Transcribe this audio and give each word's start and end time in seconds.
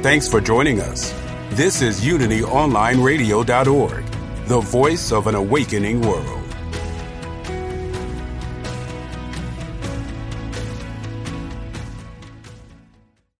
Thanks 0.00 0.28
for 0.28 0.40
joining 0.40 0.78
us. 0.78 1.12
This 1.56 1.82
is 1.82 2.02
UnityOnlineRadio.org, 2.02 4.04
the 4.46 4.60
voice 4.60 5.10
of 5.10 5.26
an 5.26 5.34
awakening 5.34 6.02
world. 6.02 6.44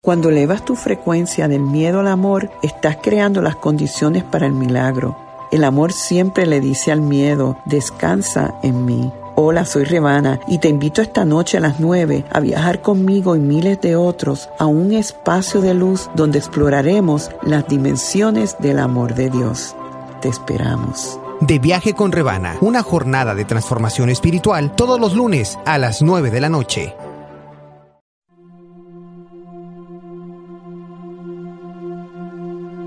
Cuando 0.01 0.31
elevas 0.31 0.65
tu 0.65 0.75
frecuencia 0.75 1.47
del 1.47 1.61
miedo 1.61 2.01
al 2.01 2.09
amor, 2.09 2.51
estás 2.65 2.97
creando 3.01 3.41
las 3.41 3.55
condiciones 3.55 4.25
para 4.25 4.47
el 4.47 4.53
milagro. 4.53 5.17
El 5.53 5.63
amor 5.63 5.93
siempre 5.93 6.45
le 6.45 6.61
dice 6.61 6.91
al 6.91 7.03
miedo, 7.03 7.57
descansa 7.67 8.59
en 8.65 8.85
mí. 8.85 9.13
Hola, 9.41 9.65
soy 9.65 9.85
Rebana 9.85 10.41
y 10.49 10.59
te 10.59 10.67
invito 10.67 11.01
esta 11.01 11.25
noche 11.25 11.59
a 11.59 11.61
las 11.61 11.79
9 11.79 12.25
a 12.29 12.41
viajar 12.41 12.83
conmigo 12.83 13.37
y 13.37 13.39
miles 13.39 13.81
de 13.81 13.95
otros 13.95 14.49
a 14.59 14.67
un 14.67 14.93
espacio 14.93 15.61
de 15.61 15.75
luz 15.75 16.11
donde 16.17 16.41
exploraremos 16.41 17.31
las 17.43 17.69
dimensiones 17.69 18.57
del 18.59 18.81
amor 18.81 19.15
de 19.15 19.31
Dios. 19.31 19.77
Te 20.21 20.29
esperamos. 20.29 21.21
De 21.41 21.61
Viaje 21.61 21.95
con 21.95 22.11
Rebana, 22.11 22.57
una 22.61 22.83
jornada 22.83 23.37
de 23.37 23.45
transformación 23.45 24.11
espiritual 24.11 24.75
todos 24.75 24.99
los 24.99 25.15
lunes 25.15 25.57
a 25.67 25.79
las 25.79 26.03
9 26.03 26.33
de 26.33 26.41
la 26.41 26.49
noche. 26.49 26.97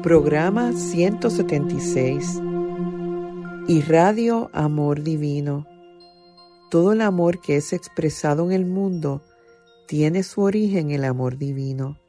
Programa 0.04 0.74
176 0.74 2.42
y 3.70 3.82
Radio 3.84 4.50
Amor 4.52 5.02
Divino. 5.02 5.71
Todo 6.72 6.94
el 6.94 7.02
amor 7.02 7.42
que 7.42 7.58
es 7.58 7.74
expresado 7.74 8.46
en 8.46 8.54
el 8.54 8.66
mundo 8.66 9.22
tiene 9.90 10.24
su 10.24 10.42
origen 10.42 10.92
en 10.92 10.92
el 10.92 11.04
amor 11.04 11.38
divino. 11.38 12.00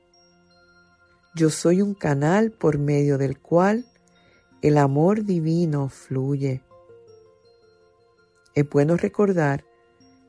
Yo 1.35 1.51
soy 1.51 1.83
un 1.83 1.95
canal 1.95 2.53
por 2.53 2.79
medio 2.79 3.19
del 3.19 3.41
cual 3.41 3.85
el 4.61 4.79
amor 4.79 5.25
divino 5.25 5.89
fluye. 5.89 6.63
Es 8.55 8.71
bueno 8.71 8.97
recordar 8.97 9.65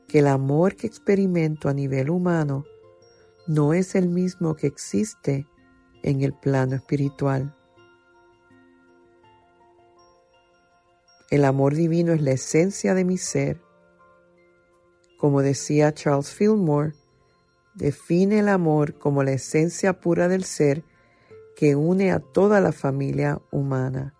que 0.08 0.18
el 0.18 0.26
amor 0.26 0.74
que 0.74 0.88
experimento 0.88 1.68
a 1.68 1.72
nivel 1.72 2.10
humano 2.10 2.64
no 3.46 3.72
es 3.72 3.94
el 3.94 4.08
mismo 4.08 4.56
que 4.56 4.66
existe 4.66 5.46
en 6.02 6.22
el 6.22 6.32
plano 6.32 6.74
espiritual. 6.74 7.54
El 11.30 11.44
amor 11.44 11.76
divino 11.76 12.12
es 12.12 12.20
la 12.20 12.32
esencia 12.32 12.94
de 12.94 13.04
mi 13.04 13.16
ser. 13.16 13.63
Como 15.24 15.40
decía 15.40 15.94
Charles 15.94 16.34
Fillmore, 16.34 16.92
define 17.72 18.40
el 18.40 18.48
amor 18.50 18.98
como 18.98 19.22
la 19.22 19.32
esencia 19.32 19.98
pura 19.98 20.28
del 20.28 20.44
ser 20.44 20.84
que 21.56 21.76
une 21.76 22.12
a 22.12 22.20
toda 22.20 22.60
la 22.60 22.72
familia 22.72 23.40
humana. 23.50 24.12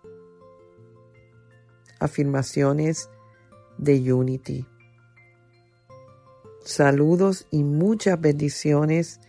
Afirmaciones 1.99 3.07
de 3.77 4.11
Unity. 4.11 4.65
Saludos 6.63 7.45
y 7.51 7.63
muchas 7.63 8.19
bendiciones 8.19 9.19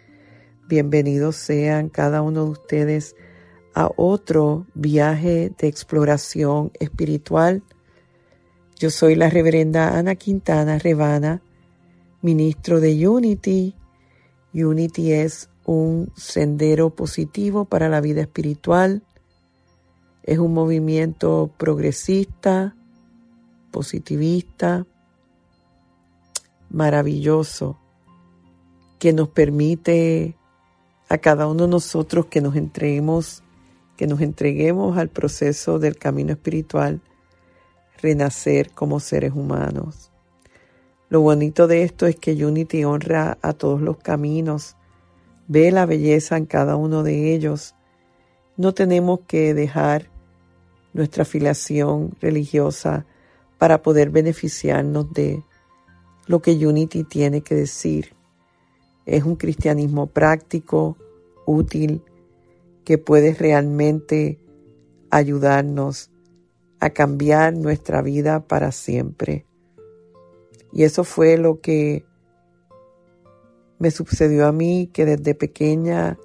Bienvenidos 0.67 1.37
sean 1.37 1.91
cada 1.91 2.23
uno 2.23 2.47
de 2.47 2.51
ustedes 2.53 3.17
a 3.75 3.91
otro 3.99 4.67
viaje 4.73 5.53
de 5.59 5.69
exploración 5.69 6.73
espiritual. 6.81 7.63
Yo 8.79 8.89
soy 8.89 9.15
la 9.15 9.29
reverenda 9.29 9.99
Ana 9.99 10.15
Quintana 10.15 10.79
Rebana, 10.79 11.43
ministro 12.27 12.81
de 12.81 13.09
Unity. 13.09 13.77
Unity 14.53 15.13
es 15.13 15.49
un 15.65 16.11
sendero 16.17 16.91
positivo 16.91 17.67
para 17.67 17.89
la 17.89 18.01
vida 18.01 18.21
espiritual. 18.23 19.05
Es 20.25 20.41
un 20.41 20.53
movimiento 20.53 21.53
progresista, 21.57 22.75
positivista, 23.71 24.87
maravilloso, 26.69 27.79
que 28.99 29.13
nos 29.13 29.29
permite 29.29 30.37
a 31.09 31.19
cada 31.19 31.47
uno 31.47 31.67
de 31.67 31.71
nosotros 31.71 32.27
que 32.27 32.41
nos 32.41 32.57
entreguemos, 32.57 33.45
que 33.97 34.09
nos 34.09 34.21
entreguemos 34.21 34.99
al 34.99 35.11
proceso 35.11 35.79
del 35.79 35.97
camino 35.97 36.33
espiritual, 36.33 37.01
renacer 38.03 38.73
como 38.73 38.99
seres 38.99 39.33
humanos. 39.33 40.11
Lo 41.09 41.21
bonito 41.21 41.69
de 41.69 41.83
esto 41.85 42.07
es 42.07 42.17
que 42.17 42.33
Unity 42.45 42.85
honra 42.85 43.39
a 43.41 43.53
todos 43.53 43.81
los 43.81 43.99
caminos, 43.99 44.77
ve 45.47 45.71
la 45.71 45.87
belleza 45.87 46.37
en 46.37 46.47
cada 46.47 46.75
uno 46.75 47.05
de 47.05 47.33
ellos. 47.33 47.77
No 48.57 48.75
tenemos 48.75 49.21
que 49.29 49.55
dejar 49.55 50.11
nuestra 50.93 51.23
afiliación 51.23 52.17
religiosa 52.21 53.07
para 53.59 53.83
poder 53.83 54.11
beneficiarnos 54.11 55.13
de 55.13 55.43
lo 56.27 56.43
que 56.43 56.67
Unity 56.67 57.05
tiene 57.05 57.43
que 57.43 57.55
decir. 57.55 58.15
Es 59.05 59.23
un 59.23 59.37
cristianismo 59.37 60.09
práctico, 60.09 60.97
útil, 61.47 62.03
que 62.85 62.99
puede 62.99 63.33
realmente 63.35 64.41
ayudarnos 65.11 66.11
a 66.81 66.91
cambiar 66.91 67.55
nuestra 67.55 68.03
vida 68.03 68.41
para 68.47 68.73
siempre. 68.73 69.47
Y 70.73 70.85
eso 70.85 71.05
fue 71.05 71.39
lo 71.39 71.61
que 71.61 72.05
me 73.79 73.91
sucedió 73.91 74.47
a 74.47 74.53
mí, 74.53 74.91
que 74.93 75.05
desde 75.05 75.35
pequeña, 75.35 76.19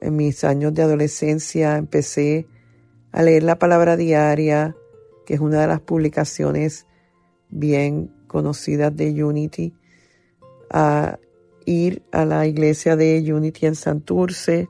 en 0.00 0.16
mis 0.16 0.44
años 0.44 0.74
de 0.74 0.82
adolescencia, 0.82 1.76
empecé 1.76 2.46
a 3.12 3.22
leer 3.22 3.42
la 3.42 3.58
palabra 3.58 3.96
diaria, 3.96 4.76
que 5.24 5.34
es 5.34 5.40
una 5.40 5.60
de 5.60 5.66
las 5.66 5.80
publicaciones 5.80 6.86
bien 7.48 8.12
conocidas 8.26 8.94
de 8.94 9.24
Unity, 9.24 9.74
a 10.70 11.18
ir 11.64 12.02
a 12.12 12.24
la 12.24 12.46
iglesia 12.46 12.96
de 12.96 13.32
Unity 13.32 13.66
en 13.66 13.74
Santurce. 13.74 14.68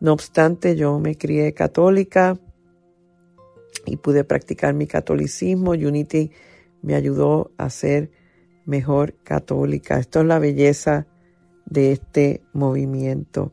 No 0.00 0.12
obstante, 0.12 0.76
yo 0.76 0.98
me 0.98 1.16
crié 1.16 1.54
católica 1.54 2.38
y 3.86 3.96
pude 3.96 4.24
practicar 4.24 4.74
mi 4.74 4.86
catolicismo. 4.86 5.70
Unity 5.70 6.30
me 6.82 6.94
ayudó 6.94 7.52
a 7.56 7.70
ser 7.70 8.10
mejor 8.64 9.14
católica. 9.22 9.98
Esto 9.98 10.20
es 10.20 10.26
la 10.26 10.38
belleza 10.38 11.06
de 11.66 11.92
este 11.92 12.42
movimiento. 12.52 13.52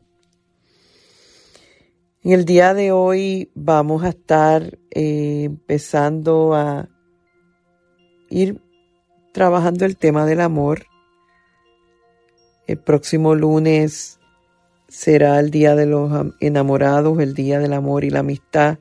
En 2.22 2.32
el 2.32 2.44
día 2.44 2.74
de 2.74 2.92
hoy 2.92 3.50
vamos 3.54 4.04
a 4.04 4.10
estar 4.10 4.78
eh, 4.90 5.44
empezando 5.44 6.54
a 6.54 6.88
ir 8.28 8.60
trabajando 9.32 9.86
el 9.86 9.96
tema 9.96 10.26
del 10.26 10.40
amor 10.40 10.84
el 12.70 12.78
próximo 12.78 13.34
lunes 13.34 14.20
será 14.86 15.40
el 15.40 15.50
Día 15.50 15.74
de 15.74 15.86
los 15.86 16.32
Enamorados, 16.38 17.18
el 17.18 17.34
Día 17.34 17.58
del 17.58 17.72
Amor 17.72 18.04
y 18.04 18.10
la 18.10 18.20
Amistad. 18.20 18.78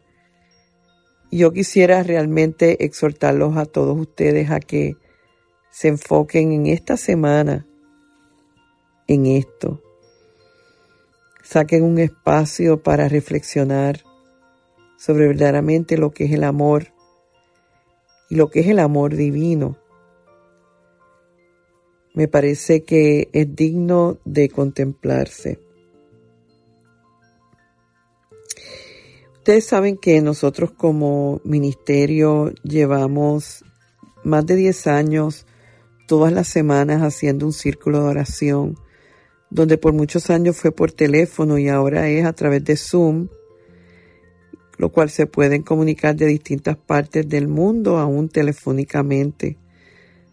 Yo 1.37 1.51
quisiera 1.51 2.01
realmente 2.03 2.83
exhortarlos 2.83 3.57
a 3.57 3.65
todos 3.65 3.97
ustedes 3.97 4.49
a 4.51 4.59
que 4.59 4.97
se 5.71 5.89
enfoquen 5.89 6.51
en 6.51 6.65
esta 6.67 6.97
semana 6.97 7.65
en 9.07 9.25
esto. 9.25 9.81
Saquen 11.43 11.83
un 11.83 11.99
espacio 11.99 12.81
para 12.81 13.07
reflexionar 13.07 14.03
sobre 14.97 15.27
verdaderamente 15.27 15.97
lo 15.97 16.11
que 16.11 16.25
es 16.25 16.31
el 16.31 16.43
amor 16.43 16.93
y 18.29 18.35
lo 18.35 18.49
que 18.49 18.59
es 18.61 18.67
el 18.67 18.79
amor 18.79 19.15
divino 19.15 19.77
me 22.13 22.27
parece 22.27 22.83
que 22.83 23.29
es 23.31 23.55
digno 23.55 24.17
de 24.25 24.49
contemplarse. 24.49 25.68
Ustedes 29.49 29.65
saben 29.65 29.97
que 29.97 30.21
nosotros 30.21 30.69
como 30.69 31.41
ministerio 31.43 32.53
llevamos 32.61 33.65
más 34.23 34.45
de 34.45 34.55
10 34.55 34.85
años 34.85 35.47
todas 36.07 36.31
las 36.31 36.47
semanas 36.47 37.01
haciendo 37.01 37.47
un 37.47 37.53
círculo 37.53 38.03
de 38.03 38.09
oración 38.09 38.77
donde 39.49 39.79
por 39.79 39.93
muchos 39.93 40.29
años 40.29 40.55
fue 40.55 40.71
por 40.71 40.91
teléfono 40.91 41.57
y 41.57 41.67
ahora 41.67 42.09
es 42.09 42.27
a 42.27 42.33
través 42.33 42.63
de 42.63 42.77
Zoom, 42.77 43.29
lo 44.77 44.89
cual 44.89 45.09
se 45.09 45.25
pueden 45.25 45.63
comunicar 45.63 46.15
de 46.15 46.27
distintas 46.27 46.77
partes 46.77 47.27
del 47.27 47.47
mundo, 47.47 47.97
aún 47.97 48.29
telefónicamente. 48.29 49.57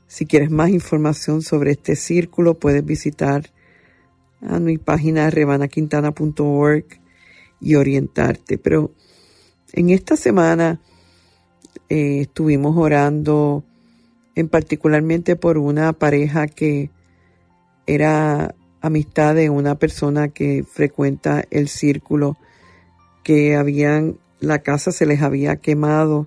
Si 0.06 0.26
quieres 0.26 0.50
más 0.50 0.68
información 0.68 1.40
sobre 1.40 1.70
este 1.70 1.96
círculo, 1.96 2.52
puedes 2.52 2.84
visitar 2.84 3.50
a 4.42 4.60
mi 4.60 4.76
página 4.76 5.30
revanaquintana.org 5.30 6.84
y 7.62 7.76
orientarte. 7.76 8.58
Pero 8.58 8.92
en 9.72 9.90
esta 9.90 10.16
semana 10.16 10.80
eh, 11.88 12.20
estuvimos 12.22 12.76
orando 12.76 13.64
en 14.34 14.48
particularmente 14.48 15.36
por 15.36 15.58
una 15.58 15.92
pareja 15.92 16.46
que 16.46 16.90
era 17.86 18.54
amistad 18.80 19.34
de 19.34 19.50
una 19.50 19.76
persona 19.76 20.28
que 20.28 20.64
frecuenta 20.64 21.44
el 21.50 21.68
círculo, 21.68 22.36
que 23.24 23.56
habían, 23.56 24.18
la 24.40 24.60
casa 24.60 24.92
se 24.92 25.06
les 25.06 25.22
había 25.22 25.56
quemado. 25.56 26.26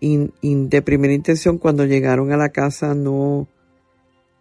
Y, 0.00 0.30
de 0.42 0.82
primera 0.82 1.12
intención 1.12 1.58
cuando 1.58 1.84
llegaron 1.84 2.30
a 2.30 2.36
la 2.36 2.50
casa 2.50 2.94
no 2.94 3.48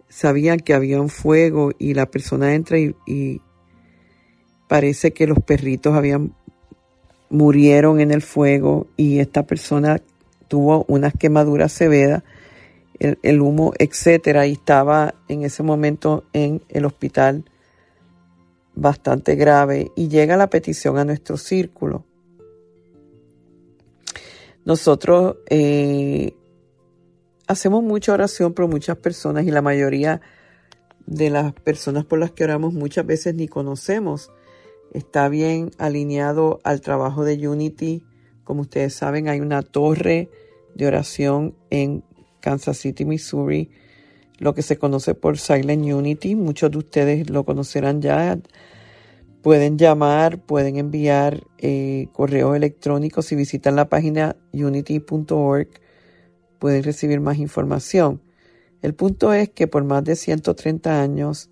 sabían 0.08 0.60
que 0.60 0.76
había 0.76 1.02
un 1.02 1.10
fuego 1.10 1.72
y 1.80 1.96
la 1.96 2.06
persona 2.06 2.54
entra 2.54 2.78
y, 2.78 2.96
y 3.08 3.42
parece 4.68 5.14
que 5.14 5.26
los 5.26 5.40
perritos 5.40 5.96
habían 5.96 6.34
murieron 7.30 8.00
en 8.00 8.12
el 8.12 8.22
fuego 8.22 8.88
y 8.96 9.20
esta 9.20 9.44
persona 9.44 10.02
tuvo 10.48 10.86
unas 10.88 11.14
quemaduras 11.14 11.72
severas 11.72 12.24
el, 13.00 13.42
humo, 13.42 13.74
etcétera, 13.78 14.48
y 14.48 14.54
estaba 14.54 15.14
en 15.28 15.44
ese 15.44 15.64
momento 15.64 16.24
en 16.34 16.62
el 16.70 16.86
hospital 16.86 17.46
bastante 18.76 19.36
grave 19.36 19.92
y 19.96 20.08
llega 20.08 20.38
la 20.38 20.50
petición 20.50 20.98
a 20.98 21.06
nuestro 21.06 21.38
círculo. 21.38 22.06
Nosotros 24.66 25.38
eh, 25.50 26.34
hacemos 27.48 27.84
mucha 27.84 28.14
oración 28.14 28.54
por 28.54 28.68
muchas 28.68 28.98
personas 28.98 29.46
y 29.46 29.52
la 29.52 29.62
mayoría 29.62 30.22
de 31.06 31.30
las 31.30 31.54
personas 31.54 32.04
por 32.04 32.20
las 32.20 32.32
que 32.32 32.44
oramos 32.44 32.74
muchas 32.74 33.06
veces 33.06 33.34
ni 33.36 33.48
conocemos. 33.48 34.32
Está 34.94 35.30
bien 35.30 35.72
alineado 35.78 36.60
al 36.64 36.82
trabajo 36.82 37.24
de 37.24 37.48
Unity. 37.48 38.04
Como 38.44 38.62
ustedes 38.62 38.94
saben, 38.94 39.28
hay 39.30 39.40
una 39.40 39.62
torre 39.62 40.30
de 40.76 40.88
oración 40.88 41.56
en 41.70 42.04
Kansas 42.40 42.78
City, 42.78 43.04
Missouri, 43.04 43.70
lo 44.40 44.54
que 44.54 44.62
se 44.62 44.78
conoce 44.78 45.16
por 45.16 45.38
Silent 45.38 45.86
Unity. 45.86 46.36
Muchos 46.36 46.72
de 46.72 46.78
ustedes 46.78 47.30
lo 47.30 47.44
conocerán 47.44 48.02
ya. 48.02 48.40
Pueden 49.42 49.78
llamar, 49.78 50.40
pueden 50.40 50.78
enviar 50.78 51.44
eh, 51.58 52.08
correos 52.14 52.56
electrónicos. 52.56 53.26
Si 53.26 53.36
visitan 53.36 53.76
la 53.76 53.90
página 53.90 54.36
unity.org, 54.54 55.68
pueden 56.60 56.84
recibir 56.84 57.20
más 57.20 57.38
información. 57.38 58.22
El 58.82 58.94
punto 58.94 59.34
es 59.34 59.50
que 59.50 59.68
por 59.68 59.84
más 59.84 60.04
de 60.04 60.16
130 60.16 61.02
años, 61.02 61.50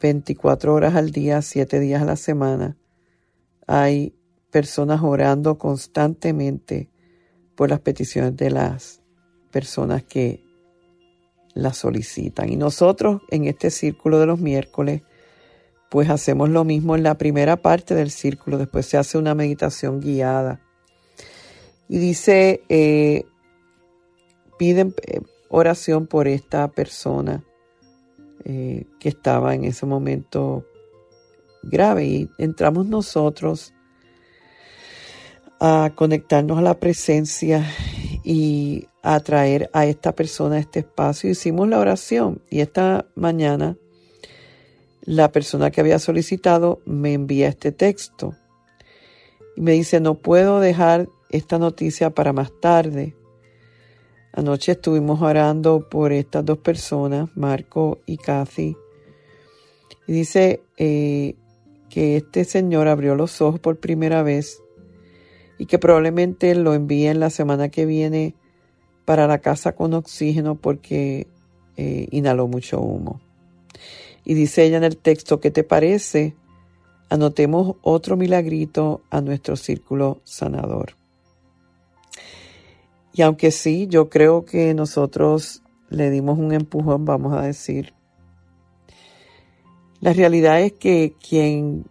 24 0.00 0.74
horas 0.74 0.94
al 0.94 1.10
día, 1.10 1.42
7 1.42 1.80
días 1.80 2.02
a 2.02 2.06
la 2.06 2.16
semana, 2.16 2.76
hay 3.66 4.14
personas 4.50 5.02
orando 5.02 5.58
constantemente 5.58 6.88
por 7.54 7.70
las 7.70 7.80
peticiones 7.80 8.36
de 8.36 8.50
las 8.50 9.00
personas 9.50 10.02
que 10.02 10.44
la 11.54 11.72
solicitan. 11.72 12.48
Y 12.48 12.56
nosotros 12.56 13.22
en 13.30 13.44
este 13.46 13.70
círculo 13.70 14.18
de 14.18 14.26
los 14.26 14.40
miércoles, 14.40 15.02
pues 15.90 16.10
hacemos 16.10 16.48
lo 16.48 16.64
mismo 16.64 16.96
en 16.96 17.02
la 17.02 17.16
primera 17.16 17.56
parte 17.56 17.94
del 17.94 18.10
círculo, 18.10 18.58
después 18.58 18.86
se 18.86 18.96
hace 18.96 19.18
una 19.18 19.34
meditación 19.34 20.00
guiada. 20.00 20.60
Y 21.88 21.98
dice, 21.98 22.62
eh, 22.68 23.24
piden 24.58 24.94
eh, 25.06 25.20
oración 25.48 26.06
por 26.06 26.26
esta 26.26 26.68
persona 26.68 27.44
eh, 28.44 28.84
que 29.00 29.08
estaba 29.08 29.54
en 29.54 29.64
ese 29.64 29.86
momento 29.86 30.66
grave 31.62 32.04
y 32.04 32.30
entramos 32.38 32.86
nosotros 32.86 33.72
a 35.60 35.92
conectarnos 35.94 36.58
a 36.58 36.62
la 36.62 36.78
presencia 36.78 37.64
y 38.22 38.86
a 39.02 39.20
traer 39.20 39.70
a 39.72 39.86
esta 39.86 40.14
persona 40.14 40.56
a 40.56 40.60
este 40.60 40.80
espacio. 40.80 41.30
Hicimos 41.30 41.68
la 41.68 41.78
oración 41.78 42.42
y 42.50 42.60
esta 42.60 43.06
mañana 43.14 43.76
la 45.02 45.30
persona 45.32 45.70
que 45.70 45.80
había 45.80 45.98
solicitado 45.98 46.80
me 46.86 47.12
envía 47.12 47.48
este 47.48 47.72
texto 47.72 48.34
y 49.56 49.60
me 49.60 49.72
dice, 49.72 50.00
no 50.00 50.16
puedo 50.16 50.60
dejar 50.60 51.08
esta 51.30 51.58
noticia 51.58 52.10
para 52.10 52.32
más 52.32 52.52
tarde. 52.60 53.14
Anoche 54.36 54.72
estuvimos 54.72 55.22
orando 55.22 55.88
por 55.88 56.12
estas 56.12 56.44
dos 56.44 56.58
personas, 56.58 57.28
Marco 57.36 58.00
y 58.04 58.16
Kathy, 58.16 58.76
y 60.08 60.12
dice 60.12 60.60
eh, 60.76 61.36
que 61.88 62.16
este 62.16 62.44
señor 62.44 62.88
abrió 62.88 63.14
los 63.14 63.40
ojos 63.40 63.60
por 63.60 63.78
primera 63.78 64.24
vez 64.24 64.60
y 65.56 65.66
que 65.66 65.78
probablemente 65.78 66.52
lo 66.56 66.74
envíen 66.74 67.20
la 67.20 67.30
semana 67.30 67.68
que 67.68 67.86
viene 67.86 68.34
para 69.04 69.28
la 69.28 69.38
casa 69.38 69.76
con 69.76 69.94
oxígeno 69.94 70.56
porque 70.56 71.28
eh, 71.76 72.08
inhaló 72.10 72.48
mucho 72.48 72.80
humo. 72.80 73.20
Y 74.24 74.34
dice 74.34 74.64
ella 74.64 74.78
en 74.78 74.84
el 74.84 74.96
texto, 74.96 75.38
¿qué 75.38 75.52
te 75.52 75.62
parece? 75.62 76.34
Anotemos 77.08 77.76
otro 77.82 78.16
milagrito 78.16 79.02
a 79.10 79.20
nuestro 79.20 79.54
círculo 79.54 80.20
sanador. 80.24 81.03
Y 83.14 83.22
aunque 83.22 83.52
sí, 83.52 83.86
yo 83.86 84.10
creo 84.10 84.44
que 84.44 84.74
nosotros 84.74 85.62
le 85.88 86.10
dimos 86.10 86.36
un 86.36 86.52
empujón, 86.52 87.04
vamos 87.04 87.32
a 87.32 87.42
decir. 87.42 87.94
La 90.00 90.12
realidad 90.12 90.60
es 90.60 90.72
que 90.72 91.14
quien 91.26 91.86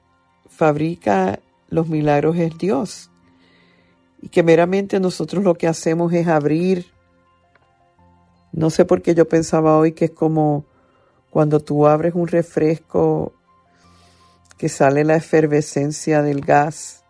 fabrica 0.49 1.39
los 1.69 1.87
milagros 1.87 2.37
es 2.37 2.57
Dios 2.57 3.09
y 4.21 4.27
que 4.27 4.43
meramente 4.43 4.99
nosotros 4.99 5.43
lo 5.45 5.55
que 5.55 5.67
hacemos 5.67 6.11
es 6.11 6.27
abrir. 6.27 6.87
No 8.51 8.69
sé 8.69 8.83
por 8.83 9.01
qué 9.01 9.15
yo 9.15 9.27
pensaba 9.27 9.77
hoy 9.77 9.93
que 9.93 10.05
es 10.05 10.11
como 10.11 10.65
cuando 11.29 11.61
tú 11.61 11.87
abres 11.87 12.13
un 12.15 12.27
refresco 12.27 13.33
que 14.57 14.67
sale 14.67 15.05
la 15.05 15.15
efervescencia 15.15 16.21
del 16.21 16.41
gas. 16.41 17.02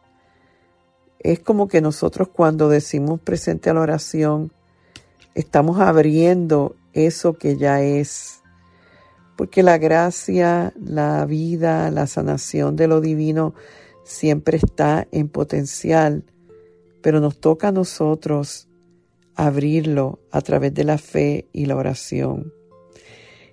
Es 1.24 1.40
como 1.40 1.68
que 1.68 1.82
nosotros 1.82 2.28
cuando 2.28 2.70
decimos 2.70 3.20
presente 3.20 3.70
a 3.70 3.74
la 3.74 3.82
oración, 3.82 4.52
estamos 5.36 5.80
abriendo 5.80 6.76
eso 6.94 7.34
que 7.34 7.58
ya 7.58 7.82
es. 7.82 8.42
Porque 9.36 9.64
la 9.64 9.78
gracia, 9.78 10.74
la 10.80 11.26
vida, 11.26 11.90
la 11.90 12.06
sanación 12.08 12.76
de 12.76 12.88
lo 12.88 13.02
divino 13.02 13.56
siempre 14.04 14.58
está 14.58 15.08
en 15.12 15.30
potencial 15.30 16.26
pero 17.04 17.20
nos 17.20 17.38
toca 17.38 17.68
a 17.68 17.72
nosotros 17.74 18.70
abrirlo 19.36 20.20
a 20.32 20.40
través 20.42 20.74
de 20.74 20.86
la 20.86 20.98
fe 20.98 21.50
y 21.52 21.66
la 21.66 21.76
oración. 21.76 22.54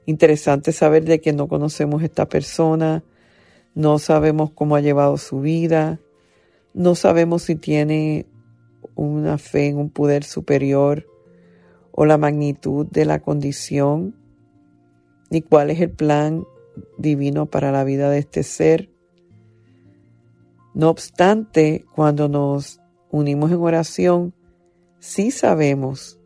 Interesante 0.07 0.73
saber 0.73 1.05
de 1.05 1.21
que 1.21 1.33
no 1.33 1.49
conocemos 1.49 2.05
esta 2.05 2.29
persona, 2.29 3.03
no 3.75 3.99
sabemos 3.99 4.53
cómo 4.53 4.77
ha 4.77 4.81
llevado 4.81 5.17
su 5.17 5.41
vida, 5.41 5.99
no 6.75 6.95
sabemos 6.95 7.43
si 7.43 7.57
tiene 7.57 8.27
una 8.95 9.39
fe 9.39 9.69
en 9.69 9.79
un 9.79 9.91
poder 9.91 10.25
superior 10.25 11.07
o 11.93 12.05
la 12.05 12.19
magnitud 12.19 12.87
de 12.87 13.05
la 13.05 13.21
condición, 13.21 14.15
ni 15.31 15.43
cuál 15.43 15.71
es 15.71 15.81
el 15.81 15.91
plan 15.91 16.45
divino 16.99 17.47
para 17.47 17.73
la 17.73 17.85
vida 17.85 18.11
de 18.11 18.19
este 18.19 18.43
ser. 18.43 18.91
No 20.75 20.89
obstante, 20.89 21.85
cuando 21.95 22.29
nos 22.29 22.81
unimos 23.11 23.51
en 23.51 23.59
oración, 23.59 24.35
sí 24.99 25.31
sabemos 25.31 26.21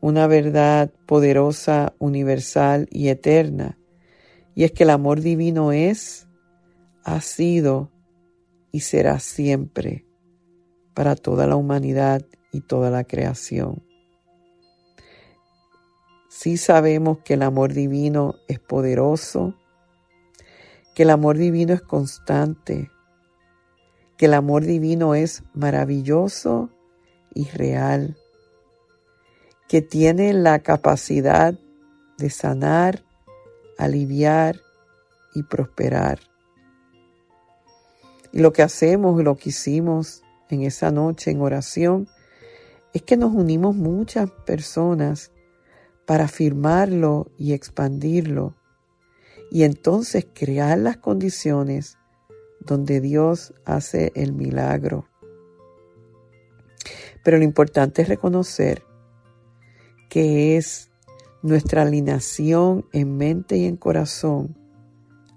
una 0.00 0.26
verdad 0.26 0.90
poderosa, 1.06 1.94
universal 1.98 2.88
y 2.90 3.08
eterna, 3.08 3.78
y 4.54 4.64
es 4.64 4.72
que 4.72 4.84
el 4.84 4.90
amor 4.90 5.20
divino 5.20 5.72
es, 5.72 6.28
ha 7.04 7.20
sido 7.20 7.90
y 8.76 8.80
será 8.80 9.20
siempre 9.20 10.04
para 10.92 11.16
toda 11.16 11.46
la 11.46 11.56
humanidad 11.56 12.26
y 12.52 12.60
toda 12.60 12.90
la 12.90 13.04
creación. 13.04 13.82
Sí 16.28 16.58
sabemos 16.58 17.20
que 17.24 17.32
el 17.34 17.42
amor 17.42 17.72
divino 17.72 18.34
es 18.48 18.58
poderoso, 18.58 19.54
que 20.94 21.04
el 21.04 21.10
amor 21.10 21.38
divino 21.38 21.72
es 21.72 21.80
constante, 21.80 22.90
que 24.18 24.26
el 24.26 24.34
amor 24.34 24.66
divino 24.66 25.14
es 25.14 25.42
maravilloso 25.54 26.68
y 27.32 27.44
real, 27.44 28.18
que 29.68 29.80
tiene 29.80 30.34
la 30.34 30.58
capacidad 30.58 31.58
de 32.18 32.28
sanar, 32.28 33.02
aliviar 33.78 34.60
y 35.34 35.44
prosperar. 35.44 36.25
Y 38.36 38.40
lo 38.40 38.52
que 38.52 38.60
hacemos, 38.60 39.24
lo 39.24 39.38
que 39.38 39.48
hicimos 39.48 40.22
en 40.50 40.60
esa 40.60 40.90
noche 40.90 41.30
en 41.30 41.40
oración, 41.40 42.06
es 42.92 43.00
que 43.00 43.16
nos 43.16 43.32
unimos 43.32 43.74
muchas 43.74 44.30
personas 44.30 45.32
para 46.04 46.24
afirmarlo 46.24 47.30
y 47.38 47.54
expandirlo 47.54 48.54
y 49.50 49.62
entonces 49.62 50.26
crear 50.34 50.76
las 50.76 50.98
condiciones 50.98 51.96
donde 52.60 53.00
Dios 53.00 53.54
hace 53.64 54.12
el 54.14 54.34
milagro. 54.34 55.08
Pero 57.24 57.38
lo 57.38 57.44
importante 57.44 58.02
es 58.02 58.08
reconocer 58.08 58.82
que 60.10 60.58
es 60.58 60.90
nuestra 61.40 61.80
alineación 61.80 62.84
en 62.92 63.16
mente 63.16 63.56
y 63.56 63.64
en 63.64 63.78
corazón 63.78 64.58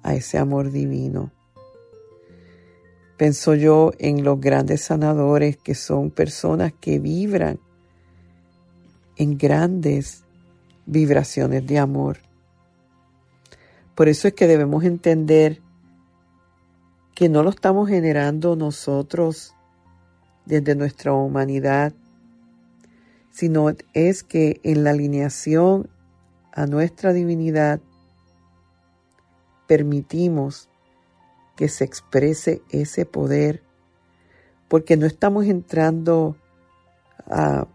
a 0.04 0.16
ese 0.16 0.38
amor 0.38 0.72
divino. 0.72 1.32
Penso 3.20 3.54
yo 3.54 3.92
en 4.00 4.24
los 4.24 4.40
grandes 4.40 4.80
sanadores 4.80 5.58
que 5.58 5.76
son 5.76 6.10
personas 6.10 6.72
que 6.72 7.00
vibran 7.00 7.60
en 9.18 9.38
grandes 9.38 10.24
vibraciones 10.86 11.68
de 11.68 11.80
amor. 11.80 12.20
Por 13.94 14.08
eso 14.08 14.30
es 14.30 14.34
que 14.36 14.48
debemos 14.48 14.86
entender 14.86 15.62
que 17.14 17.28
no 17.28 17.44
lo 17.44 17.50
estamos 17.50 17.90
generando 17.90 18.56
nosotros 18.56 19.54
desde 20.46 20.74
nuestra 20.76 21.12
humanidad, 21.12 21.92
sino 23.32 23.70
es 23.94 24.24
que 24.24 24.62
en 24.64 24.86
la 24.86 24.92
alineación 24.92 25.90
a 26.54 26.68
nuestra 26.68 27.12
divinidad 27.12 27.82
permitimos 29.68 30.69
que 31.60 31.68
se 31.68 31.84
exprese 31.84 32.62
ese 32.70 33.06
poder, 33.06 33.62
porque 34.70 34.96
no 34.96 35.06
estamos 35.06 35.46
entrando 35.46 36.38
a 37.30 37.68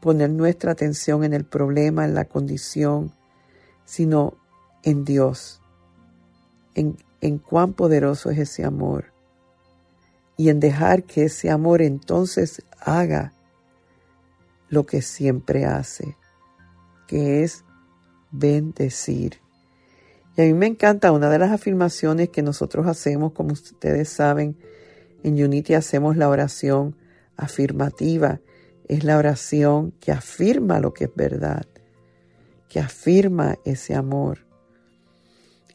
poner 0.00 0.30
nuestra 0.30 0.72
atención 0.72 1.22
en 1.22 1.34
el 1.34 1.44
problema, 1.44 2.06
en 2.06 2.14
la 2.14 2.24
condición, 2.24 3.12
sino 3.84 4.38
en 4.84 5.04
Dios, 5.04 5.60
en, 6.74 6.96
en 7.20 7.36
cuán 7.36 7.74
poderoso 7.74 8.30
es 8.30 8.38
ese 8.38 8.64
amor 8.64 9.12
y 10.38 10.48
en 10.48 10.58
dejar 10.58 11.04
que 11.04 11.24
ese 11.24 11.50
amor 11.50 11.82
entonces 11.82 12.62
haga 12.80 13.34
lo 14.70 14.86
que 14.86 15.02
siempre 15.02 15.66
hace, 15.66 16.16
que 17.06 17.42
es 17.42 17.66
bendecir. 18.30 19.42
A 20.40 20.44
mí 20.44 20.54
me 20.54 20.68
encanta 20.68 21.12
una 21.12 21.28
de 21.28 21.38
las 21.38 21.52
afirmaciones 21.52 22.30
que 22.30 22.40
nosotros 22.40 22.86
hacemos, 22.86 23.32
como 23.32 23.52
ustedes 23.52 24.08
saben, 24.08 24.56
en 25.22 25.34
Unity 25.34 25.74
hacemos 25.74 26.16
la 26.16 26.30
oración 26.30 26.96
afirmativa. 27.36 28.40
Es 28.88 29.04
la 29.04 29.18
oración 29.18 29.90
que 30.00 30.12
afirma 30.12 30.80
lo 30.80 30.94
que 30.94 31.04
es 31.04 31.14
verdad, 31.14 31.66
que 32.70 32.80
afirma 32.80 33.58
ese 33.66 33.94
amor. 33.94 34.46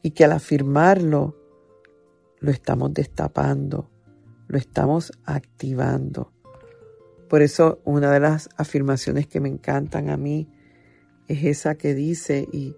Y 0.02 0.12
que 0.12 0.26
al 0.26 0.32
afirmarlo, 0.32 1.38
lo 2.40 2.50
estamos 2.50 2.92
destapando, 2.92 3.92
lo 4.48 4.58
estamos 4.58 5.12
activando. 5.26 6.32
Por 7.30 7.44
eso 7.44 7.82
una 7.86 8.12
de 8.12 8.20
las 8.20 8.50
afirmaciones 8.58 9.28
que 9.28 9.40
me 9.40 9.50
encantan 9.50 10.10
a 10.10 10.18
mí 10.18 10.50
es 11.28 11.44
esa 11.44 11.76
que 11.76 11.94
dice, 11.94 12.48
y, 12.52 12.76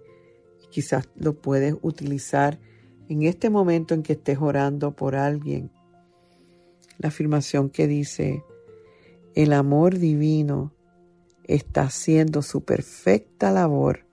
quizás 0.70 1.08
lo 1.16 1.34
puedes 1.34 1.74
utilizar 1.82 2.58
en 3.08 3.22
este 3.22 3.50
momento 3.50 3.94
en 3.94 4.02
que 4.02 4.12
estés 4.12 4.38
orando 4.38 4.94
por 4.94 5.16
alguien, 5.16 5.70
la 6.98 7.08
afirmación 7.08 7.70
que 7.70 7.86
dice, 7.86 8.44
el 9.34 9.52
amor 9.52 9.98
divino 9.98 10.72
está 11.44 11.82
haciendo 11.82 12.42
su 12.42 12.64
perfecta 12.64 13.50
labor 13.50 14.04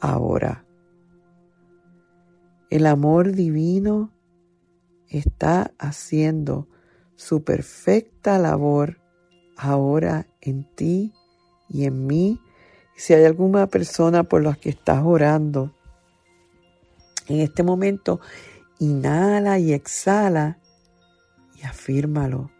ahora. 0.00 0.64
El 2.70 2.86
amor 2.86 3.32
divino 3.32 4.12
está 5.08 5.74
haciendo 5.78 6.68
su 7.16 7.44
perfecta 7.44 8.38
labor 8.38 8.98
ahora 9.56 10.26
en 10.40 10.64
ti 10.74 11.12
y 11.68 11.84
en 11.84 12.06
mí. 12.06 12.40
Si 12.96 13.12
hay 13.12 13.24
alguna 13.24 13.66
persona 13.66 14.22
por 14.22 14.42
la 14.42 14.54
que 14.54 14.70
estás 14.70 15.02
orando, 15.04 15.74
en 17.28 17.40
este 17.40 17.62
momento, 17.62 18.20
inhala 18.78 19.58
y 19.58 19.72
exhala 19.72 20.58
y 21.56 21.64
afírmalo. 21.64 22.50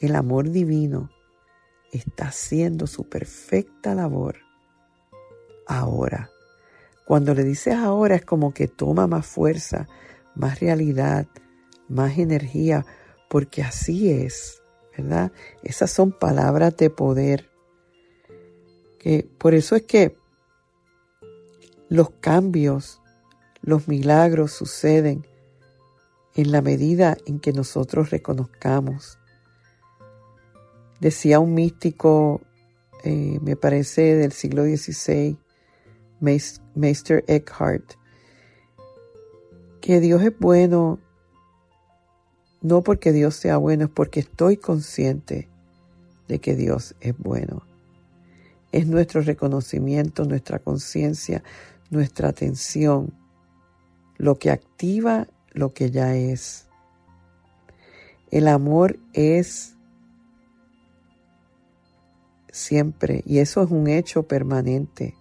El 0.00 0.16
amor 0.16 0.50
divino 0.50 1.10
está 1.92 2.26
haciendo 2.28 2.86
su 2.86 3.08
perfecta 3.08 3.94
labor 3.94 4.36
ahora. 5.66 6.30
Cuando 7.06 7.34
le 7.34 7.44
dices 7.44 7.74
ahora 7.74 8.16
es 8.16 8.24
como 8.24 8.52
que 8.52 8.68
toma 8.68 9.06
más 9.06 9.26
fuerza, 9.26 9.86
más 10.34 10.60
realidad, 10.60 11.26
más 11.88 12.18
energía, 12.18 12.86
porque 13.28 13.62
así 13.62 14.10
es, 14.10 14.62
¿verdad? 14.96 15.32
Esas 15.62 15.90
son 15.90 16.12
palabras 16.12 16.76
de 16.76 16.90
poder. 16.90 17.50
Que 18.98 19.28
por 19.38 19.54
eso 19.54 19.76
es 19.76 19.82
que 19.82 20.16
los 21.92 22.08
cambios, 22.08 23.02
los 23.60 23.86
milagros 23.86 24.52
suceden 24.52 25.26
en 26.34 26.50
la 26.50 26.62
medida 26.62 27.18
en 27.26 27.38
que 27.38 27.52
nosotros 27.52 28.08
reconozcamos. 28.08 29.18
Decía 31.00 31.38
un 31.38 31.52
místico, 31.52 32.40
eh, 33.04 33.38
me 33.42 33.56
parece 33.56 34.14
del 34.14 34.32
siglo 34.32 34.64
XVI, 34.64 35.36
Meister 36.20 37.24
Eckhart, 37.26 37.92
que 39.82 40.00
Dios 40.00 40.22
es 40.22 40.38
bueno 40.38 40.98
no 42.62 42.80
porque 42.80 43.12
Dios 43.12 43.34
sea 43.34 43.58
bueno, 43.58 43.84
es 43.84 43.90
porque 43.90 44.20
estoy 44.20 44.56
consciente 44.56 45.50
de 46.26 46.38
que 46.38 46.56
Dios 46.56 46.94
es 47.02 47.18
bueno. 47.18 47.66
Es 48.70 48.86
nuestro 48.86 49.20
reconocimiento, 49.20 50.24
nuestra 50.24 50.58
conciencia, 50.58 51.42
nuestra 51.92 52.30
atención, 52.30 53.12
lo 54.16 54.38
que 54.38 54.50
activa 54.50 55.28
lo 55.52 55.74
que 55.74 55.90
ya 55.90 56.14
es. 56.14 56.66
El 58.30 58.48
amor 58.48 58.98
es 59.12 59.76
siempre 62.50 63.22
y 63.26 63.38
eso 63.38 63.62
es 63.62 63.70
un 63.70 63.88
hecho 63.88 64.22
permanente. 64.22 65.14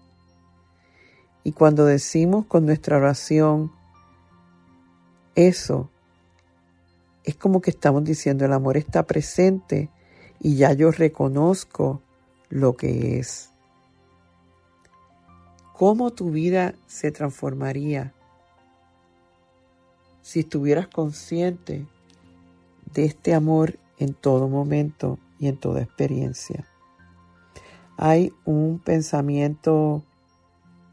Y 1.44 1.52
cuando 1.52 1.86
decimos 1.86 2.46
con 2.46 2.66
nuestra 2.66 2.98
oración, 2.98 3.74
eso 5.36 5.90
es 7.26 7.36
como 7.36 7.62
que 7.62 7.72
estamos 7.72 8.06
diciendo 8.06 8.46
el 8.46 8.54
amor 8.54 8.78
está 8.78 9.06
presente 9.06 9.90
y 10.40 10.56
ya 10.56 10.72
yo 10.72 10.92
reconozco 10.92 12.02
lo 12.50 12.78
que 12.78 13.20
es 13.20 13.51
cómo 15.82 16.12
tu 16.12 16.30
vida 16.30 16.76
se 16.86 17.12
transformaría 17.12 18.14
si 20.22 20.42
estuvieras 20.42 20.88
consciente 20.88 21.88
de 22.94 23.06
este 23.06 23.34
amor 23.34 23.80
en 23.98 24.14
todo 24.14 24.48
momento 24.48 25.18
y 25.40 25.48
en 25.48 25.58
toda 25.58 25.82
experiencia. 25.82 26.68
Hay 27.98 28.32
un 28.46 28.78
pensamiento 28.78 30.04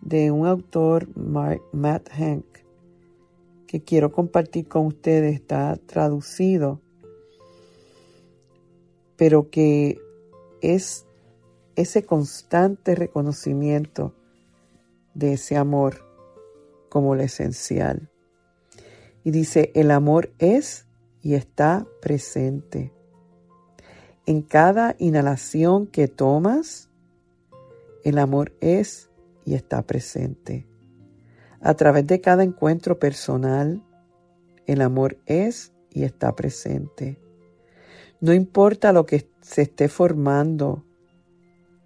de 0.01 0.31
un 0.31 0.47
autor, 0.47 1.07
Matt 1.15 2.09
Hank, 2.09 2.47
que 3.67 3.83
quiero 3.83 4.11
compartir 4.11 4.69
con 4.69 4.87
ustedes, 4.87 5.35
está 5.35 5.77
traducido, 5.85 6.81
pero 9.19 9.51
que 9.51 10.01
es 10.63 11.05
ese 11.77 12.07
constante 12.07 12.95
reconocimiento 12.95 14.15
de 15.19 15.33
ese 15.33 15.57
amor 15.57 16.05
como 16.89 17.15
lo 17.15 17.23
esencial. 17.23 18.11
Y 19.25 19.31
dice, 19.31 19.73
el 19.75 19.91
amor 19.91 20.33
es 20.39 20.87
y 21.21 21.35
está 21.35 21.87
presente. 22.01 22.93
En 24.27 24.43
cada 24.43 24.95
inhalación 24.99 25.87
que 25.87 26.07
tomas, 26.07 26.89
el 28.05 28.19
amor 28.19 28.53
es 28.61 29.11
y 29.45 29.55
está 29.55 29.83
presente. 29.83 30.67
A 31.61 31.75
través 31.75 32.07
de 32.07 32.21
cada 32.21 32.45
encuentro 32.45 32.99
personal, 32.99 33.83
el 34.67 34.83
amor 34.83 35.19
es 35.27 35.73
y 35.91 36.05
está 36.05 36.37
presente. 36.37 37.19
No 38.21 38.33
importa 38.33 38.93
lo 38.93 39.07
que 39.07 39.29
se 39.41 39.63
esté 39.63 39.89
formando 39.89 40.85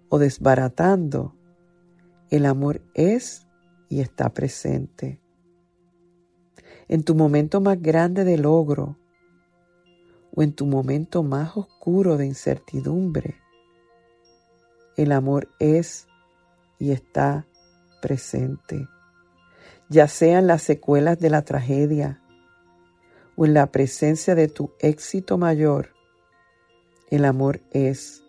o 0.09 0.19
desbaratando, 0.19 1.35
el 2.33 2.47
amor 2.47 2.81
es 2.95 3.45
y 3.89 4.01
está 4.01 4.33
presente. 4.33 5.19
en 6.87 7.03
tu 7.03 7.13
momento 7.13 7.61
más 7.61 7.79
grande 7.79 8.23
de 8.23 8.39
logro 8.39 8.97
o 10.35 10.41
en 10.41 10.53
tu 10.53 10.65
momento 10.65 11.21
más 11.21 11.55
oscuro 11.55 12.17
de 12.17 12.25
incertidumbre, 12.25 13.35
el 14.97 15.11
amor 15.11 15.47
es 15.59 16.07
y 16.79 16.91
está 16.91 17.45
presente, 18.01 18.87
ya 19.87 20.07
sean 20.07 20.47
las 20.47 20.63
secuelas 20.63 21.19
de 21.19 21.29
la 21.29 21.43
tragedia 21.43 22.19
o 23.35 23.45
en 23.45 23.53
la 23.53 23.71
presencia 23.71 24.33
de 24.33 24.47
tu 24.47 24.71
éxito 24.79 25.37
mayor, 25.37 25.89
el 27.11 27.25
amor 27.25 27.61
es 27.69 28.23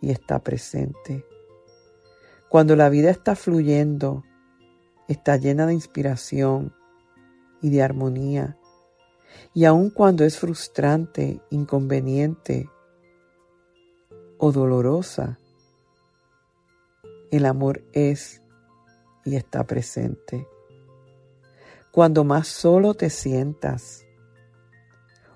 y 0.00 0.10
está 0.10 0.42
presente. 0.42 1.24
Cuando 2.50 2.74
la 2.74 2.88
vida 2.88 3.10
está 3.10 3.36
fluyendo, 3.36 4.24
está 5.06 5.36
llena 5.36 5.66
de 5.66 5.74
inspiración 5.74 6.74
y 7.62 7.70
de 7.70 7.80
armonía, 7.80 8.58
y 9.54 9.66
aun 9.66 9.88
cuando 9.90 10.24
es 10.24 10.36
frustrante, 10.36 11.40
inconveniente 11.50 12.68
o 14.36 14.50
dolorosa, 14.50 15.38
el 17.30 17.46
amor 17.46 17.84
es 17.92 18.42
y 19.24 19.36
está 19.36 19.64
presente. 19.64 20.44
Cuando 21.92 22.24
más 22.24 22.48
solo 22.48 22.94
te 22.94 23.10
sientas, 23.10 24.04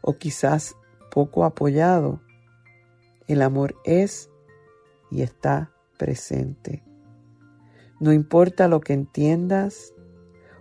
o 0.01 0.19
quizás 0.19 0.75
poco 1.13 1.45
apoyado, 1.45 2.21
el 3.29 3.41
amor 3.41 3.77
es 3.85 4.31
y 5.13 5.23
está 5.23 5.71
presente. 5.97 6.83
No 8.01 8.13
importa 8.13 8.69
lo 8.69 8.81
que 8.81 8.93
entiendas 8.93 9.93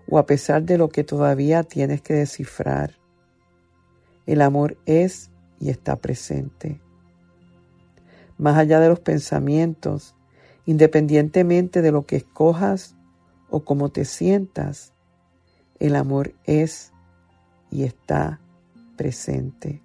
o 0.07 0.17
a 0.17 0.25
pesar 0.25 0.63
de 0.63 0.77
lo 0.77 0.89
que 0.89 1.03
todavía 1.03 1.63
tienes 1.63 2.01
que 2.01 2.13
descifrar, 2.13 2.95
el 4.25 4.41
amor 4.41 4.77
es 4.85 5.31
y 5.59 5.69
está 5.69 5.95
presente. 5.95 6.81
Más 8.37 8.57
allá 8.57 8.79
de 8.79 8.89
los 8.89 8.99
pensamientos, 8.99 10.15
independientemente 10.65 11.81
de 11.81 11.91
lo 11.91 12.05
que 12.05 12.17
escojas 12.17 12.95
o 13.49 13.63
cómo 13.63 13.89
te 13.89 14.05
sientas, 14.05 14.93
el 15.79 15.95
amor 15.95 16.33
es 16.45 16.91
y 17.71 17.83
está 17.83 18.39
presente. 18.97 19.81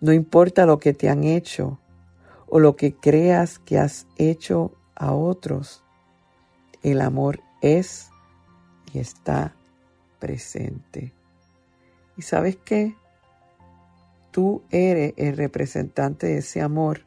No 0.00 0.12
importa 0.12 0.66
lo 0.66 0.78
que 0.78 0.92
te 0.92 1.08
han 1.08 1.24
hecho 1.24 1.78
o 2.46 2.58
lo 2.58 2.76
que 2.76 2.94
creas 2.94 3.58
que 3.58 3.78
has 3.78 4.06
hecho 4.16 4.72
a 4.94 5.12
otros, 5.12 5.83
el 6.84 7.00
amor 7.00 7.40
es 7.62 8.10
y 8.92 9.00
está 9.00 9.56
presente. 10.20 11.12
¿Y 12.16 12.22
sabes 12.22 12.56
qué? 12.64 12.94
Tú 14.30 14.62
eres 14.70 15.14
el 15.16 15.36
representante 15.36 16.26
de 16.28 16.38
ese 16.38 16.60
amor. 16.60 17.06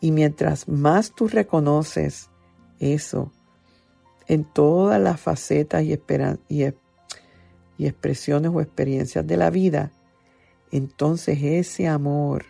Y 0.00 0.10
mientras 0.10 0.68
más 0.68 1.12
tú 1.12 1.28
reconoces 1.28 2.30
eso 2.80 3.30
en 4.26 4.44
todas 4.44 5.00
las 5.00 5.20
facetas 5.20 5.82
y, 5.82 6.00
y, 6.48 6.64
y 7.76 7.86
expresiones 7.86 8.50
o 8.54 8.60
experiencias 8.60 9.26
de 9.26 9.36
la 9.36 9.50
vida, 9.50 9.92
entonces 10.70 11.38
ese 11.42 11.88
amor 11.88 12.46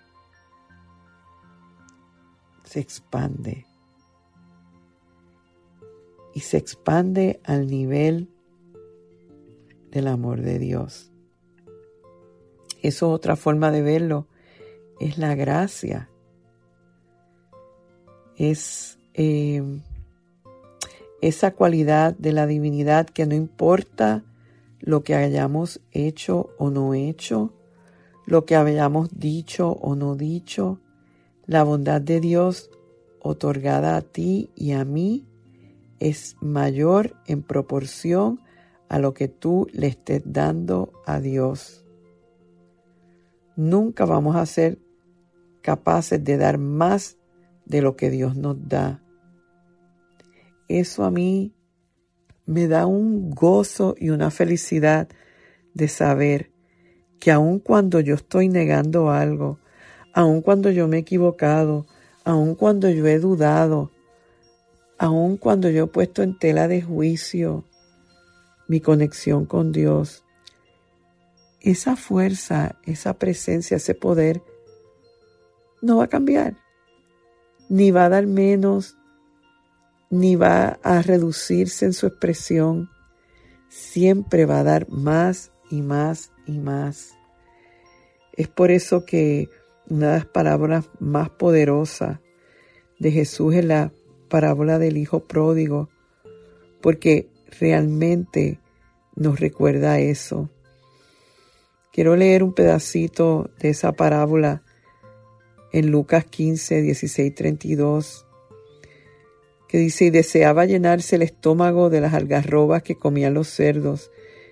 se 2.64 2.80
expande 2.80 3.67
y 6.38 6.40
se 6.40 6.56
expande 6.56 7.40
al 7.42 7.66
nivel 7.66 8.28
del 9.90 10.06
amor 10.06 10.40
de 10.40 10.60
Dios. 10.60 11.10
Eso 12.80 13.10
otra 13.10 13.34
forma 13.34 13.72
de 13.72 13.82
verlo 13.82 14.28
es 15.00 15.18
la 15.18 15.34
gracia. 15.34 16.08
Es 18.36 19.00
eh, 19.14 19.80
esa 21.22 21.50
cualidad 21.56 22.14
de 22.16 22.30
la 22.30 22.46
divinidad 22.46 23.08
que 23.08 23.26
no 23.26 23.34
importa 23.34 24.22
lo 24.78 25.02
que 25.02 25.16
hayamos 25.16 25.80
hecho 25.90 26.50
o 26.56 26.70
no 26.70 26.94
hecho, 26.94 27.52
lo 28.26 28.44
que 28.44 28.54
hayamos 28.54 29.08
dicho 29.18 29.72
o 29.72 29.96
no 29.96 30.14
dicho, 30.14 30.78
la 31.46 31.64
bondad 31.64 32.00
de 32.00 32.20
Dios 32.20 32.70
otorgada 33.18 33.96
a 33.96 34.02
ti 34.02 34.50
y 34.54 34.70
a 34.70 34.84
mí 34.84 35.27
es 36.00 36.36
mayor 36.40 37.16
en 37.26 37.42
proporción 37.42 38.40
a 38.88 38.98
lo 38.98 39.14
que 39.14 39.28
tú 39.28 39.66
le 39.72 39.88
estés 39.88 40.22
dando 40.24 40.92
a 41.06 41.20
Dios. 41.20 41.84
Nunca 43.56 44.04
vamos 44.04 44.36
a 44.36 44.46
ser 44.46 44.78
capaces 45.62 46.22
de 46.22 46.36
dar 46.36 46.58
más 46.58 47.18
de 47.66 47.82
lo 47.82 47.96
que 47.96 48.10
Dios 48.10 48.36
nos 48.36 48.68
da. 48.68 49.02
Eso 50.68 51.04
a 51.04 51.10
mí 51.10 51.54
me 52.46 52.66
da 52.66 52.86
un 52.86 53.30
gozo 53.30 53.94
y 53.98 54.10
una 54.10 54.30
felicidad 54.30 55.08
de 55.74 55.88
saber 55.88 56.50
que 57.20 57.30
aun 57.30 57.58
cuando 57.58 58.00
yo 58.00 58.14
estoy 58.14 58.48
negando 58.48 59.10
algo, 59.10 59.58
aun 60.14 60.40
cuando 60.40 60.70
yo 60.70 60.88
me 60.88 60.98
he 60.98 61.00
equivocado, 61.00 61.86
aun 62.24 62.54
cuando 62.54 62.88
yo 62.88 63.06
he 63.06 63.18
dudado, 63.18 63.90
aun 64.98 65.36
cuando 65.36 65.70
yo 65.70 65.84
he 65.84 65.86
puesto 65.86 66.22
en 66.22 66.36
tela 66.38 66.68
de 66.68 66.82
juicio 66.82 67.64
mi 68.66 68.80
conexión 68.80 69.46
con 69.46 69.72
Dios, 69.72 70.24
esa 71.60 71.96
fuerza, 71.96 72.76
esa 72.84 73.14
presencia, 73.14 73.76
ese 73.76 73.94
poder 73.94 74.42
no 75.80 75.98
va 75.98 76.04
a 76.04 76.08
cambiar, 76.08 76.56
ni 77.68 77.90
va 77.90 78.06
a 78.06 78.08
dar 78.08 78.26
menos, 78.26 78.96
ni 80.10 80.36
va 80.36 80.78
a 80.82 81.02
reducirse 81.02 81.84
en 81.84 81.92
su 81.92 82.06
expresión, 82.06 82.90
siempre 83.68 84.46
va 84.46 84.60
a 84.60 84.64
dar 84.64 84.88
más 84.90 85.52
y 85.70 85.82
más 85.82 86.32
y 86.46 86.58
más. 86.58 87.14
Es 88.32 88.48
por 88.48 88.70
eso 88.70 89.04
que 89.04 89.48
una 89.88 90.12
de 90.12 90.18
las 90.18 90.26
palabras 90.26 90.88
más 90.98 91.30
poderosas 91.30 92.20
de 92.98 93.10
Jesús 93.10 93.54
es 93.54 93.64
la 93.64 93.92
parábola 94.28 94.78
del 94.78 94.96
Hijo 94.96 95.20
Pródigo, 95.20 95.88
porque 96.80 97.28
realmente 97.58 98.60
nos 99.16 99.40
recuerda 99.40 99.98
eso. 99.98 100.48
Quiero 101.92 102.14
leer 102.14 102.44
un 102.44 102.52
pedacito 102.52 103.50
de 103.58 103.70
esa 103.70 103.92
parábola 103.92 104.62
en 105.72 105.90
Lucas 105.90 106.24
15, 106.24 106.82
16, 106.82 107.34
32, 107.34 108.26
que 109.68 109.78
dice, 109.78 110.06
y 110.06 110.10
deseaba 110.10 110.64
llenarse 110.64 111.16
el 111.16 111.22
estómago 111.22 111.90
de 111.90 112.00
las 112.00 112.14
algarrobas 112.14 112.82
que 112.82 112.96
comían 112.96 113.34
los 113.34 113.48
cerdos. 113.48 114.10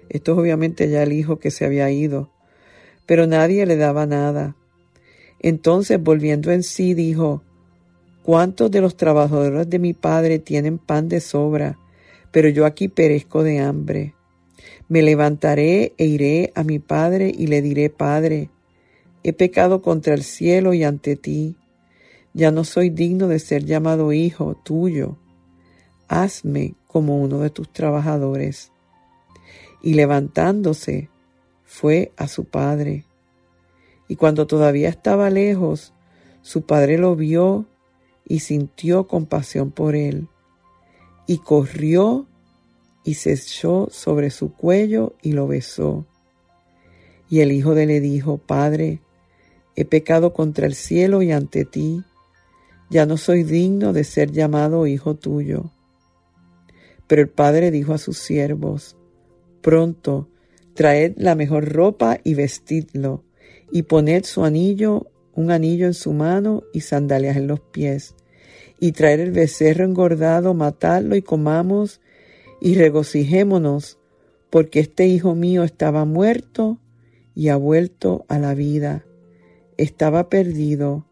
Esto 0.09 0.33
es 0.33 0.39
obviamente 0.39 0.91
ya 0.91 1.03
el 1.03 1.13
hijo 1.13 1.39
que 1.39 1.51
se 1.51 1.65
había 1.65 1.91
ido, 1.91 2.31
pero 3.07 3.27
nadie 3.27 3.65
le 3.65 3.77
daba 3.77 4.07
nada. 4.07 4.57
Entonces, 5.39 6.03
volviendo 6.03 6.51
en 6.51 6.63
sí, 6.63 6.95
dijo, 6.95 7.43
¿Cuántos 8.27 8.73
de 8.73 8.81
los 8.81 8.97
trabajadores 8.97 9.71
de 9.71 9.79
mi 9.79 9.93
padre 9.93 10.41
tienen 10.41 10.79
pan 10.79 11.09
de 11.09 11.21
sobra, 11.21 11.79
pero 12.33 12.49
yo 12.49 12.67
aquí 12.67 12.89
perezco 12.89 13.45
de 13.45 13.61
hambre? 13.61 14.17
Me 14.89 15.01
levantaré 15.03 15.95
e 15.97 16.07
iré 16.07 16.51
a 16.57 16.65
mi 16.65 16.81
padre 16.81 17.33
y 17.33 17.47
le 17.47 17.63
diré, 17.63 17.89
Padre, 17.89 18.51
he 19.23 19.33
pecado 19.33 19.81
contra 19.81 20.13
el 20.13 20.25
cielo 20.25 20.75
y 20.75 20.83
ante 20.83 21.15
ti. 21.15 21.55
Ya 22.35 22.51
no 22.51 22.65
soy 22.65 22.91
digno 22.91 23.29
de 23.29 23.39
ser 23.39 23.65
llamado 23.65 24.13
hijo 24.13 24.57
tuyo. 24.65 25.19
Hazme 26.09 26.75
como 26.89 27.23
uno 27.23 27.39
de 27.39 27.51
tus 27.51 27.73
trabajadores. 27.73 28.73
Y 29.85 29.95
levantándose, 29.95 31.11
fue 31.63 32.11
a 32.17 32.27
su 32.27 32.45
padre. 32.47 33.05
Y 34.09 34.17
cuando 34.17 34.49
todavía 34.49 34.89
estaba 34.89 35.31
lejos, 35.31 35.95
su 36.43 36.63
padre 36.67 36.99
lo 36.99 37.15
vio 37.15 37.69
y 38.29 38.41
sintió 38.41 39.07
compasión 39.07 39.71
por 39.71 39.95
él, 39.95 40.29
y 41.27 41.39
corrió 41.39 42.27
y 43.05 43.15
se 43.15 43.33
echó 43.33 43.89
sobre 43.91 44.31
su 44.31 44.53
cuello 44.53 45.15
y 45.23 45.33
lo 45.33 45.47
besó. 45.47 46.07
Y 47.29 47.41
el 47.41 47.53
hijo 47.53 47.75
de 47.75 47.87
le 47.87 48.01
dijo, 48.01 48.39
Padre, 48.39 49.01
he 49.77 49.85
pecado 49.85 50.33
contra 50.33 50.67
el 50.67 50.75
cielo 50.75 51.23
y 51.23 51.33
ante 51.33 51.65
ti, 51.65 52.03
ya 52.91 53.07
no 53.07 53.17
soy 53.17 53.43
digno 53.43 53.93
de 53.93 54.05
ser 54.05 54.33
llamado 54.33 54.87
hijo 54.87 55.15
tuyo. 55.15 55.71
Pero 57.07 57.23
el 57.23 57.29
padre 57.29 57.71
dijo 57.71 57.93
a 57.95 57.99
sus 57.99 58.19
siervos, 58.19 58.97
Pronto, 59.61 60.29
traed 60.75 61.15
la 61.17 61.35
mejor 61.35 61.73
ropa 61.73 62.19
y 62.23 62.35
vestidlo, 62.35 63.25
y 63.71 63.83
poned 63.83 64.25
su 64.25 64.45
anillo 64.45 65.11
un 65.37 65.51
anillo 65.53 65.87
en 65.87 65.95
su 65.95 66.13
mano 66.13 66.65
y 66.73 66.81
sandalias 66.81 67.37
en 67.37 67.47
los 67.47 67.61
pies, 67.61 68.15
y 68.81 68.93
traer 68.93 69.21
el 69.21 69.31
becerro 69.31 69.85
engordado, 69.85 70.53
matarlo 70.55 71.15
y 71.15 71.23
comamos 71.23 72.01
y 72.61 72.75
regocijémonos, 72.75 73.99
porque 74.51 74.81
este 74.81 75.07
hijo 75.07 75.35
mío 75.35 75.63
estaba 75.63 76.05
muerto 76.05 76.79
y 77.35 77.49
ha 77.49 77.57
vuelto 77.57 78.25
a 78.29 78.39
la 78.39 78.55
vida, 78.55 79.05
estaba 79.77 80.29
perdido 80.29 81.07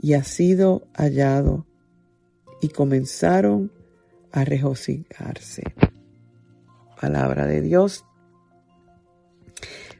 y 0.00 0.14
ha 0.14 0.22
sido 0.22 0.86
hallado. 0.94 1.66
Y 2.62 2.68
comenzaron 2.68 3.70
a 4.32 4.44
regocijarse. 4.44 5.62
Palabra 6.98 7.46
de 7.46 7.60
Dios. 7.60 8.05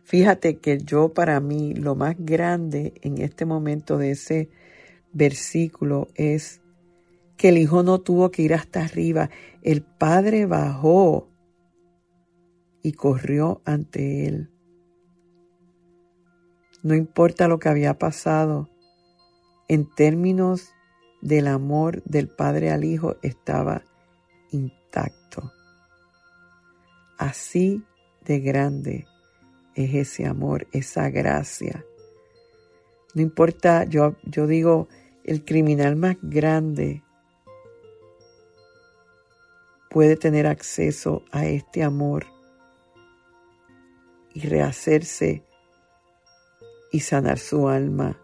Fíjate 0.06 0.58
que 0.58 0.78
yo 0.78 1.12
para 1.12 1.40
mí 1.40 1.74
lo 1.74 1.96
más 1.96 2.14
grande 2.16 2.94
en 3.02 3.18
este 3.18 3.44
momento 3.44 3.98
de 3.98 4.12
ese 4.12 4.48
versículo 5.12 6.06
es 6.14 6.62
que 7.36 7.48
el 7.48 7.58
hijo 7.58 7.82
no 7.82 8.00
tuvo 8.00 8.30
que 8.30 8.42
ir 8.42 8.54
hasta 8.54 8.84
arriba, 8.84 9.30
el 9.62 9.82
padre 9.82 10.46
bajó 10.46 11.28
y 12.84 12.92
corrió 12.92 13.62
ante 13.64 14.28
él. 14.28 14.52
No 16.84 16.94
importa 16.94 17.48
lo 17.48 17.58
que 17.58 17.68
había 17.68 17.98
pasado, 17.98 18.70
en 19.66 19.92
términos 19.92 20.70
del 21.20 21.48
amor 21.48 22.04
del 22.04 22.28
padre 22.28 22.70
al 22.70 22.84
hijo 22.84 23.16
estaba 23.22 23.82
intacto. 24.52 25.50
Así 27.18 27.82
de 28.24 28.38
grande 28.38 29.08
es 29.76 29.94
ese 29.94 30.26
amor, 30.26 30.66
esa 30.72 31.10
gracia. 31.10 31.84
No 33.14 33.22
importa, 33.22 33.84
yo, 33.84 34.16
yo 34.24 34.46
digo, 34.46 34.88
el 35.22 35.44
criminal 35.44 35.96
más 35.96 36.16
grande 36.22 37.02
puede 39.90 40.16
tener 40.16 40.46
acceso 40.46 41.22
a 41.30 41.46
este 41.46 41.82
amor 41.82 42.26
y 44.32 44.40
rehacerse 44.40 45.44
y 46.90 47.00
sanar 47.00 47.38
su 47.38 47.68
alma. 47.68 48.18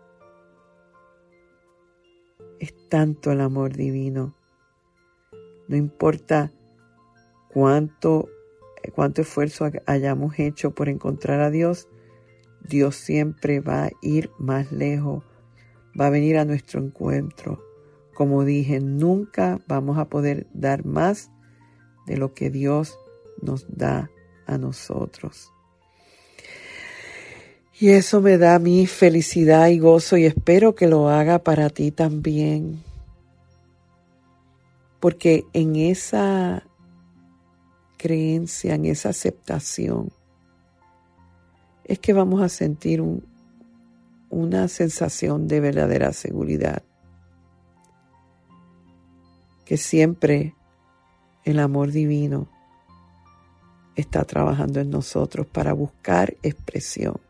Es 2.61 2.75
tanto 2.89 3.33
el 3.33 3.41
amor 3.41 3.75
divino. 3.75 4.35
No 5.69 5.77
importa 5.77 6.53
cuánto, 7.53 8.29
cuánto 8.91 9.23
esfuerzo 9.23 9.71
hayamos 9.87 10.39
hecho 10.39 10.73
por 10.73 10.89
encontrar 10.89 11.41
a 11.41 11.51
Dios, 11.51 11.89
Dios 12.63 12.97
siempre 12.97 13.61
va 13.61 13.85
a 13.85 13.91
ir 14.03 14.31
más 14.39 14.73
lejos, 14.73 15.25
va 15.99 16.07
a 16.07 16.11
venir 16.11 16.39
a 16.39 16.45
nuestro 16.45 16.81
encuentro. 16.81 17.63
Como 18.15 18.45
dije, 18.45 18.81
nunca 18.81 19.61
vamos 19.67 19.99
a 19.99 20.07
poder 20.07 20.47
dar 20.53 20.85
más 20.85 21.31
de 22.07 22.17
lo 22.17 22.35
que 22.35 22.51
Dios 22.51 22.99
nos 23.41 23.67
da 23.69 24.11
a 24.47 24.59
nosotros. 24.59 25.53
Y 27.79 27.91
eso 27.91 28.21
me 28.21 28.39
da 28.39 28.59
mi 28.59 28.87
felicidad 28.87 29.69
y 29.69 29.79
gozo 29.79 30.17
y 30.17 30.25
espero 30.25 30.75
que 30.75 30.87
lo 30.87 31.09
haga 31.09 31.41
para 31.41 31.69
ti 31.69 31.91
también. 31.91 32.83
Porque 35.01 35.45
en 35.53 35.75
esa 35.75 36.65
creencia, 38.03 38.75
en 38.75 38.87
esa 38.87 39.11
aceptación, 39.11 40.11
es 41.85 42.01
que 42.01 42.13
vamos 42.13 42.43
a 42.43 42.49
sentir 42.49 43.01
una 44.29 44.67
sensación 44.67 45.47
de 45.47 45.61
verdadera 45.61 46.13
seguridad. 46.13 46.83
Que 49.65 49.77
siempre 49.77 50.57
el 51.45 51.61
amor 51.61 51.93
divino 51.93 52.49
está 53.95 54.25
trabajando 54.25 54.81
en 54.81 54.91
nosotros 54.91 55.47
para 55.47 55.73
buscar 55.73 56.37
expresión 56.43 57.21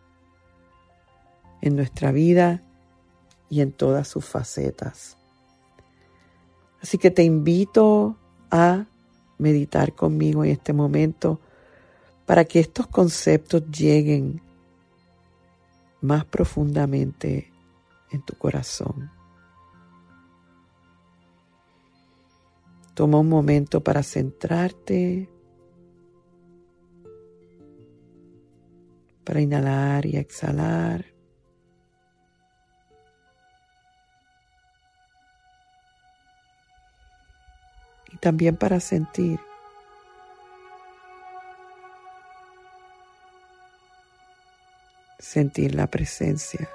en 1.60 1.76
nuestra 1.76 2.12
vida 2.12 2.62
y 3.50 3.60
en 3.60 3.72
todas 3.72 4.08
sus 4.08 4.24
facetas. 4.24 5.18
Así 6.80 6.96
que 6.96 7.10
te 7.10 7.24
invito 7.24 8.16
a 8.50 8.86
meditar 9.38 9.94
conmigo 9.94 10.44
en 10.44 10.50
este 10.50 10.72
momento 10.72 11.40
para 12.26 12.44
que 12.44 12.60
estos 12.60 12.86
conceptos 12.86 13.62
lleguen 13.70 14.40
más 16.00 16.24
profundamente 16.24 17.52
en 18.10 18.22
tu 18.22 18.34
corazón. 18.36 19.10
Toma 22.94 23.20
un 23.20 23.28
momento 23.28 23.82
para 23.82 24.02
centrarte, 24.02 25.28
para 29.24 29.40
inhalar 29.40 30.04
y 30.04 30.16
exhalar. 30.16 31.11
También 38.22 38.56
para 38.56 38.78
sentir. 38.78 39.40
Sentir 45.18 45.74
la 45.74 45.88
presencia 45.88 46.68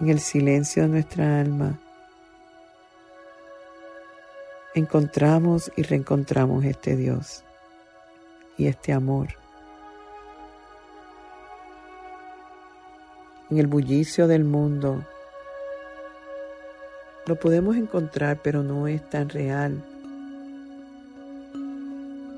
en 0.00 0.08
el 0.08 0.20
silencio 0.20 0.82
de 0.84 0.88
nuestra 0.88 1.40
alma, 1.40 1.76
encontramos 4.74 5.72
y 5.76 5.82
reencontramos 5.82 6.64
este 6.64 6.94
Dios 6.94 7.42
y 8.56 8.68
este 8.68 8.92
amor. 8.92 9.47
En 13.50 13.58
el 13.58 13.66
bullicio 13.66 14.28
del 14.28 14.44
mundo 14.44 15.02
lo 17.26 17.36
podemos 17.36 17.76
encontrar, 17.76 18.40
pero 18.42 18.62
no 18.62 18.86
es 18.86 19.08
tan 19.08 19.28
real 19.30 19.82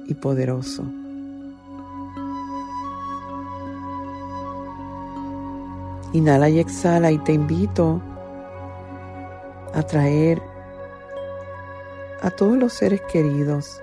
y 0.07 0.15
poderoso. 0.15 0.85
Inhala 6.13 6.49
y 6.49 6.59
exhala 6.59 7.11
y 7.11 7.19
te 7.19 7.33
invito 7.33 8.01
a 9.75 9.83
traer 9.83 10.41
a 12.23 12.31
todos 12.31 12.57
los 12.57 12.73
seres 12.73 13.01
queridos 13.13 13.83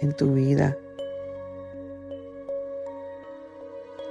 en 0.00 0.12
tu 0.14 0.34
vida. 0.34 0.76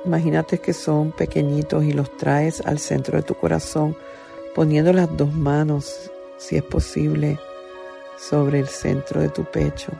Imagínate 0.04 0.58
que 0.58 0.74
son 0.74 1.12
pequeñitos 1.12 1.84
y 1.84 1.94
los 1.94 2.16
traes 2.18 2.62
al 2.62 2.80
centro 2.80 3.18
de 3.18 3.24
tu 3.24 3.36
corazón 3.36 3.96
poniendo 4.56 4.92
las 4.92 5.16
dos 5.16 5.32
manos, 5.32 6.12
si 6.38 6.58
es 6.58 6.64
posible, 6.64 7.38
sobre 8.18 8.60
el 8.60 8.68
centro 8.68 9.22
de 9.22 9.30
tu 9.30 9.46
pecho. 9.46 9.92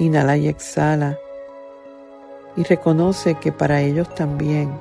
Inhala 0.00 0.36
y 0.36 0.48
exhala 0.48 1.18
y 2.56 2.64
reconoce 2.64 3.36
que 3.36 3.52
para 3.52 3.80
ellos 3.80 4.12
también 4.16 4.72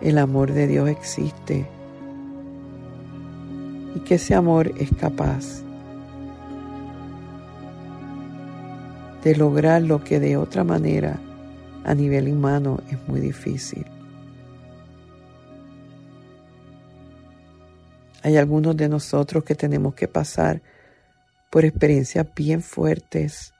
el 0.00 0.18
amor 0.18 0.52
de 0.52 0.68
Dios 0.68 0.88
existe 0.88 1.66
y 3.96 4.00
que 4.00 4.14
ese 4.14 4.36
amor 4.36 4.70
es 4.78 4.90
capaz 5.00 5.63
de 9.24 9.34
lograr 9.34 9.82
lo 9.82 10.04
que 10.04 10.20
de 10.20 10.36
otra 10.36 10.64
manera 10.64 11.18
a 11.82 11.94
nivel 11.94 12.28
humano 12.28 12.80
es 12.90 12.98
muy 13.08 13.20
difícil. 13.20 13.86
Hay 18.22 18.36
algunos 18.36 18.76
de 18.76 18.88
nosotros 18.88 19.42
que 19.42 19.54
tenemos 19.54 19.94
que 19.94 20.08
pasar 20.08 20.60
por 21.50 21.64
experiencias 21.64 22.26
bien 22.34 22.62
fuertes. 22.62 23.54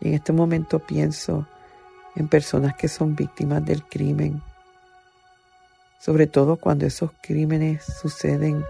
Y 0.00 0.08
en 0.08 0.14
este 0.14 0.32
momento 0.32 0.78
pienso 0.80 1.46
en 2.14 2.28
personas 2.28 2.76
que 2.76 2.88
son 2.88 3.16
víctimas 3.16 3.64
del 3.64 3.84
crimen, 3.84 4.42
sobre 5.98 6.26
todo 6.26 6.56
cuando 6.56 6.86
esos 6.86 7.10
crímenes 7.22 7.84
suceden 7.84 8.64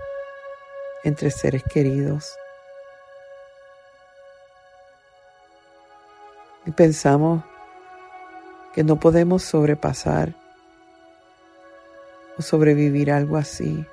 entre 1.05 1.31
seres 1.31 1.65
queridos. 1.65 2.37
Y 6.67 6.71
pensamos 6.71 7.43
que 8.75 8.83
no 8.83 8.99
podemos 8.99 9.43
sobrepasar 9.43 10.35
o 12.37 12.43
sobrevivir 12.43 13.11
algo 13.13 13.37
así. 13.37 13.87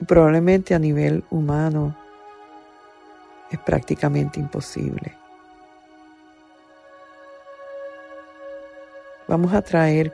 Y 0.00 0.04
probablemente 0.04 0.74
a 0.74 0.78
nivel 0.78 1.24
humano 1.30 1.94
es 3.50 3.58
prácticamente 3.58 4.40
imposible. 4.40 5.14
Vamos 9.28 9.52
a 9.52 9.62
traer, 9.62 10.12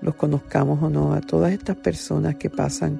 los 0.00 0.14
conozcamos 0.14 0.82
o 0.82 0.88
no, 0.88 1.12
a 1.12 1.20
todas 1.20 1.52
estas 1.52 1.76
personas 1.76 2.36
que 2.36 2.48
pasan 2.48 2.98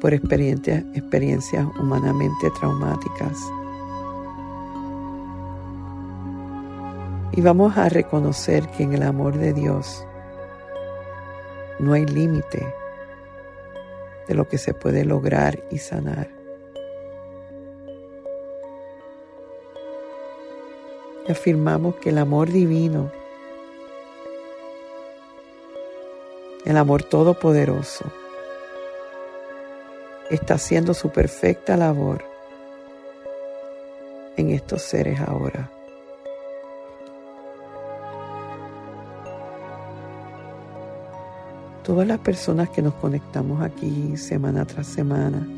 por 0.00 0.14
experiencias, 0.14 0.84
experiencias 0.94 1.66
humanamente 1.78 2.50
traumáticas. 2.58 3.36
Y 7.38 7.40
vamos 7.40 7.78
a 7.78 7.88
reconocer 7.88 8.66
que 8.70 8.82
en 8.82 8.94
el 8.94 9.04
amor 9.04 9.38
de 9.38 9.52
Dios 9.52 10.04
no 11.78 11.92
hay 11.92 12.04
límite 12.04 12.74
de 14.26 14.34
lo 14.34 14.48
que 14.48 14.58
se 14.58 14.74
puede 14.74 15.04
lograr 15.04 15.62
y 15.70 15.78
sanar. 15.78 16.28
Y 21.28 21.30
afirmamos 21.30 21.94
que 22.00 22.08
el 22.08 22.18
amor 22.18 22.50
divino, 22.50 23.12
el 26.64 26.76
amor 26.76 27.04
todopoderoso, 27.04 28.04
está 30.28 30.54
haciendo 30.54 30.92
su 30.92 31.10
perfecta 31.10 31.76
labor 31.76 32.24
en 34.36 34.50
estos 34.50 34.82
seres 34.82 35.20
ahora. 35.20 35.77
Todas 41.88 42.06
las 42.06 42.18
personas 42.18 42.68
que 42.68 42.82
nos 42.82 42.92
conectamos 42.92 43.62
aquí 43.62 44.14
semana 44.18 44.66
tras 44.66 44.86
semana, 44.86 45.48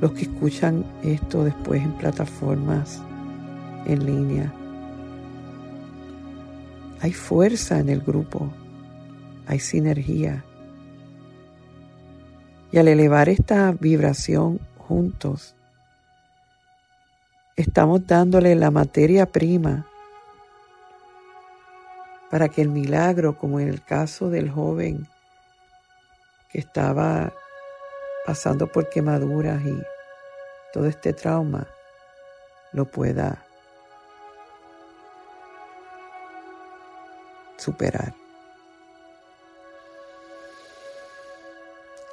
los 0.00 0.10
que 0.14 0.22
escuchan 0.22 0.84
esto 1.04 1.44
después 1.44 1.80
en 1.80 1.92
plataformas 1.92 3.00
en 3.86 4.04
línea. 4.04 4.52
Hay 7.00 7.12
fuerza 7.12 7.78
en 7.78 7.88
el 7.88 8.00
grupo, 8.00 8.52
hay 9.46 9.60
sinergia. 9.60 10.44
Y 12.72 12.78
al 12.78 12.88
elevar 12.88 13.28
esta 13.28 13.70
vibración 13.70 14.58
juntos, 14.76 15.54
estamos 17.54 18.04
dándole 18.08 18.56
la 18.56 18.72
materia 18.72 19.26
prima 19.26 19.86
para 22.28 22.48
que 22.48 22.60
el 22.60 22.70
milagro, 22.70 23.38
como 23.38 23.60
en 23.60 23.68
el 23.68 23.84
caso 23.84 24.28
del 24.28 24.50
joven 24.50 25.11
que 26.52 26.58
estaba 26.58 27.32
pasando 28.26 28.66
por 28.66 28.88
quemaduras 28.88 29.62
y 29.62 29.82
todo 30.72 30.86
este 30.86 31.12
trauma 31.12 31.66
lo 32.72 32.84
pueda 32.84 33.44
superar. 37.56 38.14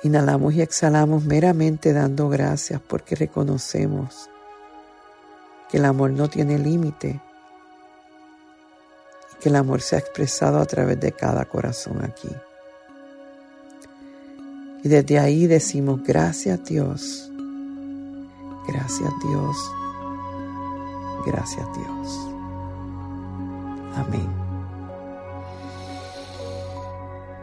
Inhalamos 0.03 0.53
y 0.53 0.61
exhalamos 0.61 1.25
meramente 1.25 1.91
dando 1.91 2.29
gracias 2.29 2.79
porque 2.79 3.15
reconocemos 3.15 4.29
que 5.69 5.77
el 5.77 5.85
amor 5.85 6.11
no 6.11 6.29
tiene 6.29 6.57
límite 6.57 7.19
y 9.33 9.35
que 9.41 9.49
el 9.49 9.57
amor 9.57 9.81
se 9.81 9.97
ha 9.97 9.99
expresado 9.99 10.59
a 10.59 10.65
través 10.65 10.99
de 10.99 11.11
cada 11.11 11.43
corazón 11.45 12.03
aquí. 12.03 12.29
Y 14.83 14.87
desde 14.87 15.19
ahí 15.19 15.45
decimos, 15.45 16.01
gracias 16.03 16.63
Dios, 16.63 17.29
gracias 18.65 19.11
Dios, 19.27 19.71
gracias 21.25 21.67
Dios. 21.75 22.19
Amén. 23.95 24.29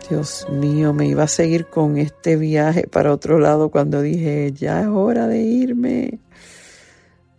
Dios 0.08 0.46
mío, 0.50 0.94
me 0.94 1.08
iba 1.08 1.24
a 1.24 1.28
seguir 1.28 1.66
con 1.66 1.98
este 1.98 2.36
viaje 2.36 2.86
para 2.86 3.12
otro 3.12 3.38
lado 3.38 3.70
cuando 3.70 4.00
dije, 4.00 4.52
ya 4.52 4.80
es 4.80 4.86
hora 4.86 5.26
de 5.26 5.40
irme. 5.40 6.20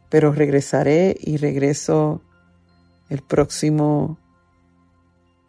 Pero 0.10 0.32
regresaré 0.32 1.18
y 1.20 1.38
regreso 1.38 2.22
el 3.10 3.22
próximo 3.22 4.20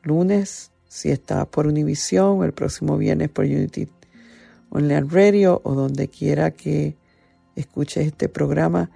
lunes, 0.03 0.71
si 0.89 1.11
está 1.11 1.45
por 1.45 1.67
Univision, 1.67 2.45
el 2.45 2.53
próximo 2.53 2.97
viernes 2.97 3.29
por 3.29 3.45
Unity 3.45 3.89
online 4.71 5.07
radio 5.09 5.61
o 5.65 5.75
donde 5.75 6.09
quiera 6.09 6.51
que 6.51 6.97
escuches 7.57 8.07
este 8.07 8.29
programa, 8.29 8.91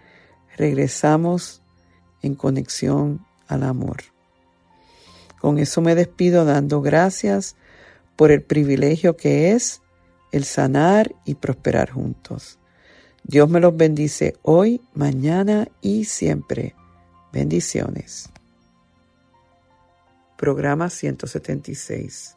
regresamos 0.57 1.63
en 2.23 2.35
conexión 2.35 3.25
al 3.49 3.65
amor. 3.65 4.03
Con 5.41 5.59
eso 5.59 5.81
me 5.81 5.95
despido 5.95 6.45
dando 6.45 6.81
gracias 6.81 7.57
por 8.17 8.31
el 8.31 8.43
privilegio 8.43 9.17
que 9.17 9.53
es 9.53 9.83
el 10.31 10.45
sanar 10.45 11.15
y 11.25 11.35
prosperar 11.35 11.91
juntos. 11.91 12.59
Dios 13.25 13.49
me 13.49 13.61
los 13.61 13.77
bendice 13.77 14.35
hoy, 14.43 14.81
mañana 14.95 15.69
y 15.81 16.05
siempre. 16.05 16.75
Bendiciones. 17.33 18.29
Programa 20.37 20.91
176. 20.91 22.37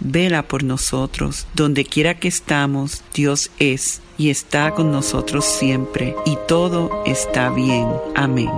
vela 0.00 0.42
por 0.42 0.62
nosotros. 0.64 1.46
Donde 1.54 1.84
quiera 1.84 2.18
que 2.18 2.28
estamos, 2.28 3.02
Dios 3.14 3.50
es 3.58 4.00
y 4.16 4.30
está 4.30 4.72
con 4.72 4.90
nosotros 4.90 5.44
siempre, 5.44 6.14
y 6.26 6.36
todo 6.48 7.02
está 7.06 7.50
bien. 7.50 7.86
Amén. 8.16 8.50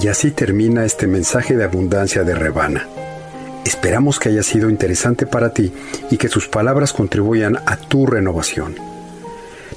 Y 0.00 0.08
así 0.08 0.30
termina 0.30 0.84
este 0.84 1.06
mensaje 1.06 1.56
de 1.56 1.64
abundancia 1.64 2.24
de 2.24 2.34
Rebana. 2.34 2.86
Esperamos 3.64 4.18
que 4.18 4.30
haya 4.30 4.42
sido 4.42 4.70
interesante 4.70 5.26
para 5.26 5.52
ti 5.52 5.72
y 6.10 6.16
que 6.16 6.28
sus 6.28 6.48
palabras 6.48 6.92
contribuyan 6.92 7.58
a 7.66 7.76
tu 7.76 8.06
renovación. 8.06 8.76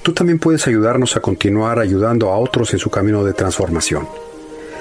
Tú 0.01 0.13
también 0.13 0.39
puedes 0.39 0.65
ayudarnos 0.67 1.15
a 1.17 1.19
continuar 1.19 1.77
ayudando 1.77 2.31
a 2.31 2.37
otros 2.37 2.73
en 2.73 2.79
su 2.79 2.89
camino 2.89 3.23
de 3.23 3.33
transformación. 3.33 4.07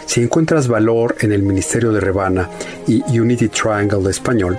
Si 0.06 0.22
encuentras 0.22 0.66
valor 0.66 1.16
en 1.20 1.32
el 1.32 1.42
Ministerio 1.42 1.92
de 1.92 2.00
Rebana 2.00 2.48
y 2.86 3.02
Unity 3.18 3.48
Triangle 3.48 4.02
de 4.02 4.10
Español, 4.10 4.58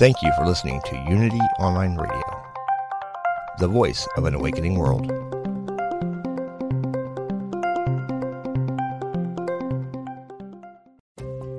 Thank 0.00 0.22
you 0.22 0.32
for 0.32 0.46
listening 0.46 0.80
to 0.86 0.96
Unity 1.10 1.42
Online 1.58 1.94
Radio, 1.94 2.22
the 3.58 3.68
voice 3.68 4.08
of 4.16 4.24
an 4.24 4.32
awakening 4.32 4.78
world. 4.78 5.04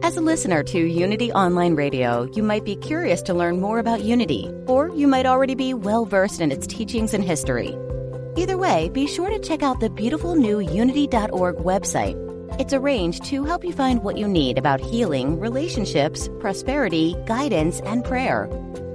As 0.04 0.18
a 0.18 0.22
listener 0.22 0.64
to 0.64 0.80
Unity 0.80 1.32
Online 1.34 1.76
Radio, 1.76 2.28
you 2.34 2.42
might 2.42 2.66
be 2.66 2.76
curious 2.78 3.22
to 3.22 3.36
learn 3.36 3.62
more 3.62 3.78
about 3.78 4.02
Unity, 4.02 4.52
or 4.66 4.90
you 4.90 5.08
might 5.08 5.28
already 5.28 5.54
be 5.54 5.76
well 5.76 6.06
versed 6.06 6.42
in 6.42 6.52
its 6.52 6.66
teachings 6.66 7.14
and 7.14 7.24
history. 7.24 7.78
Either 8.38 8.58
way, 8.58 8.90
be 8.90 9.06
sure 9.06 9.30
to 9.30 9.38
check 9.38 9.62
out 9.62 9.80
the 9.80 9.90
beautiful 9.92 10.34
new 10.34 10.58
Unity.org 10.58 11.58
website 11.58 12.31
it's 12.60 12.74
arranged 12.74 13.24
to 13.26 13.44
help 13.44 13.64
you 13.64 13.74
find 13.74 14.04
what 14.04 14.18
you 14.18 14.28
need 14.28 14.58
about 14.58 14.80
healing, 14.80 15.40
relationships, 15.40 16.30
prosperity, 16.40 17.16
guidance, 17.26 17.80
and 17.82 18.04
prayer. 18.04 18.48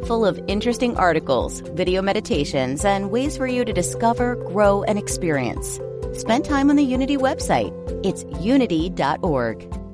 Full 0.07 0.25
of 0.25 0.41
interesting 0.47 0.97
articles, 0.97 1.61
video 1.61 2.03
meditations, 2.03 2.85
and 2.85 3.11
ways 3.11 3.37
for 3.37 3.47
you 3.47 3.65
to 3.65 3.73
discover, 3.73 4.37
grow, 4.37 4.83
and 4.85 4.99
experience. 4.99 5.81
Spend 6.13 6.45
time 6.45 6.71
on 6.71 6.77
the 6.77 6.85
Unity 6.85 7.17
website. 7.17 7.73
It's 8.05 8.25
unity.org. 8.41 9.86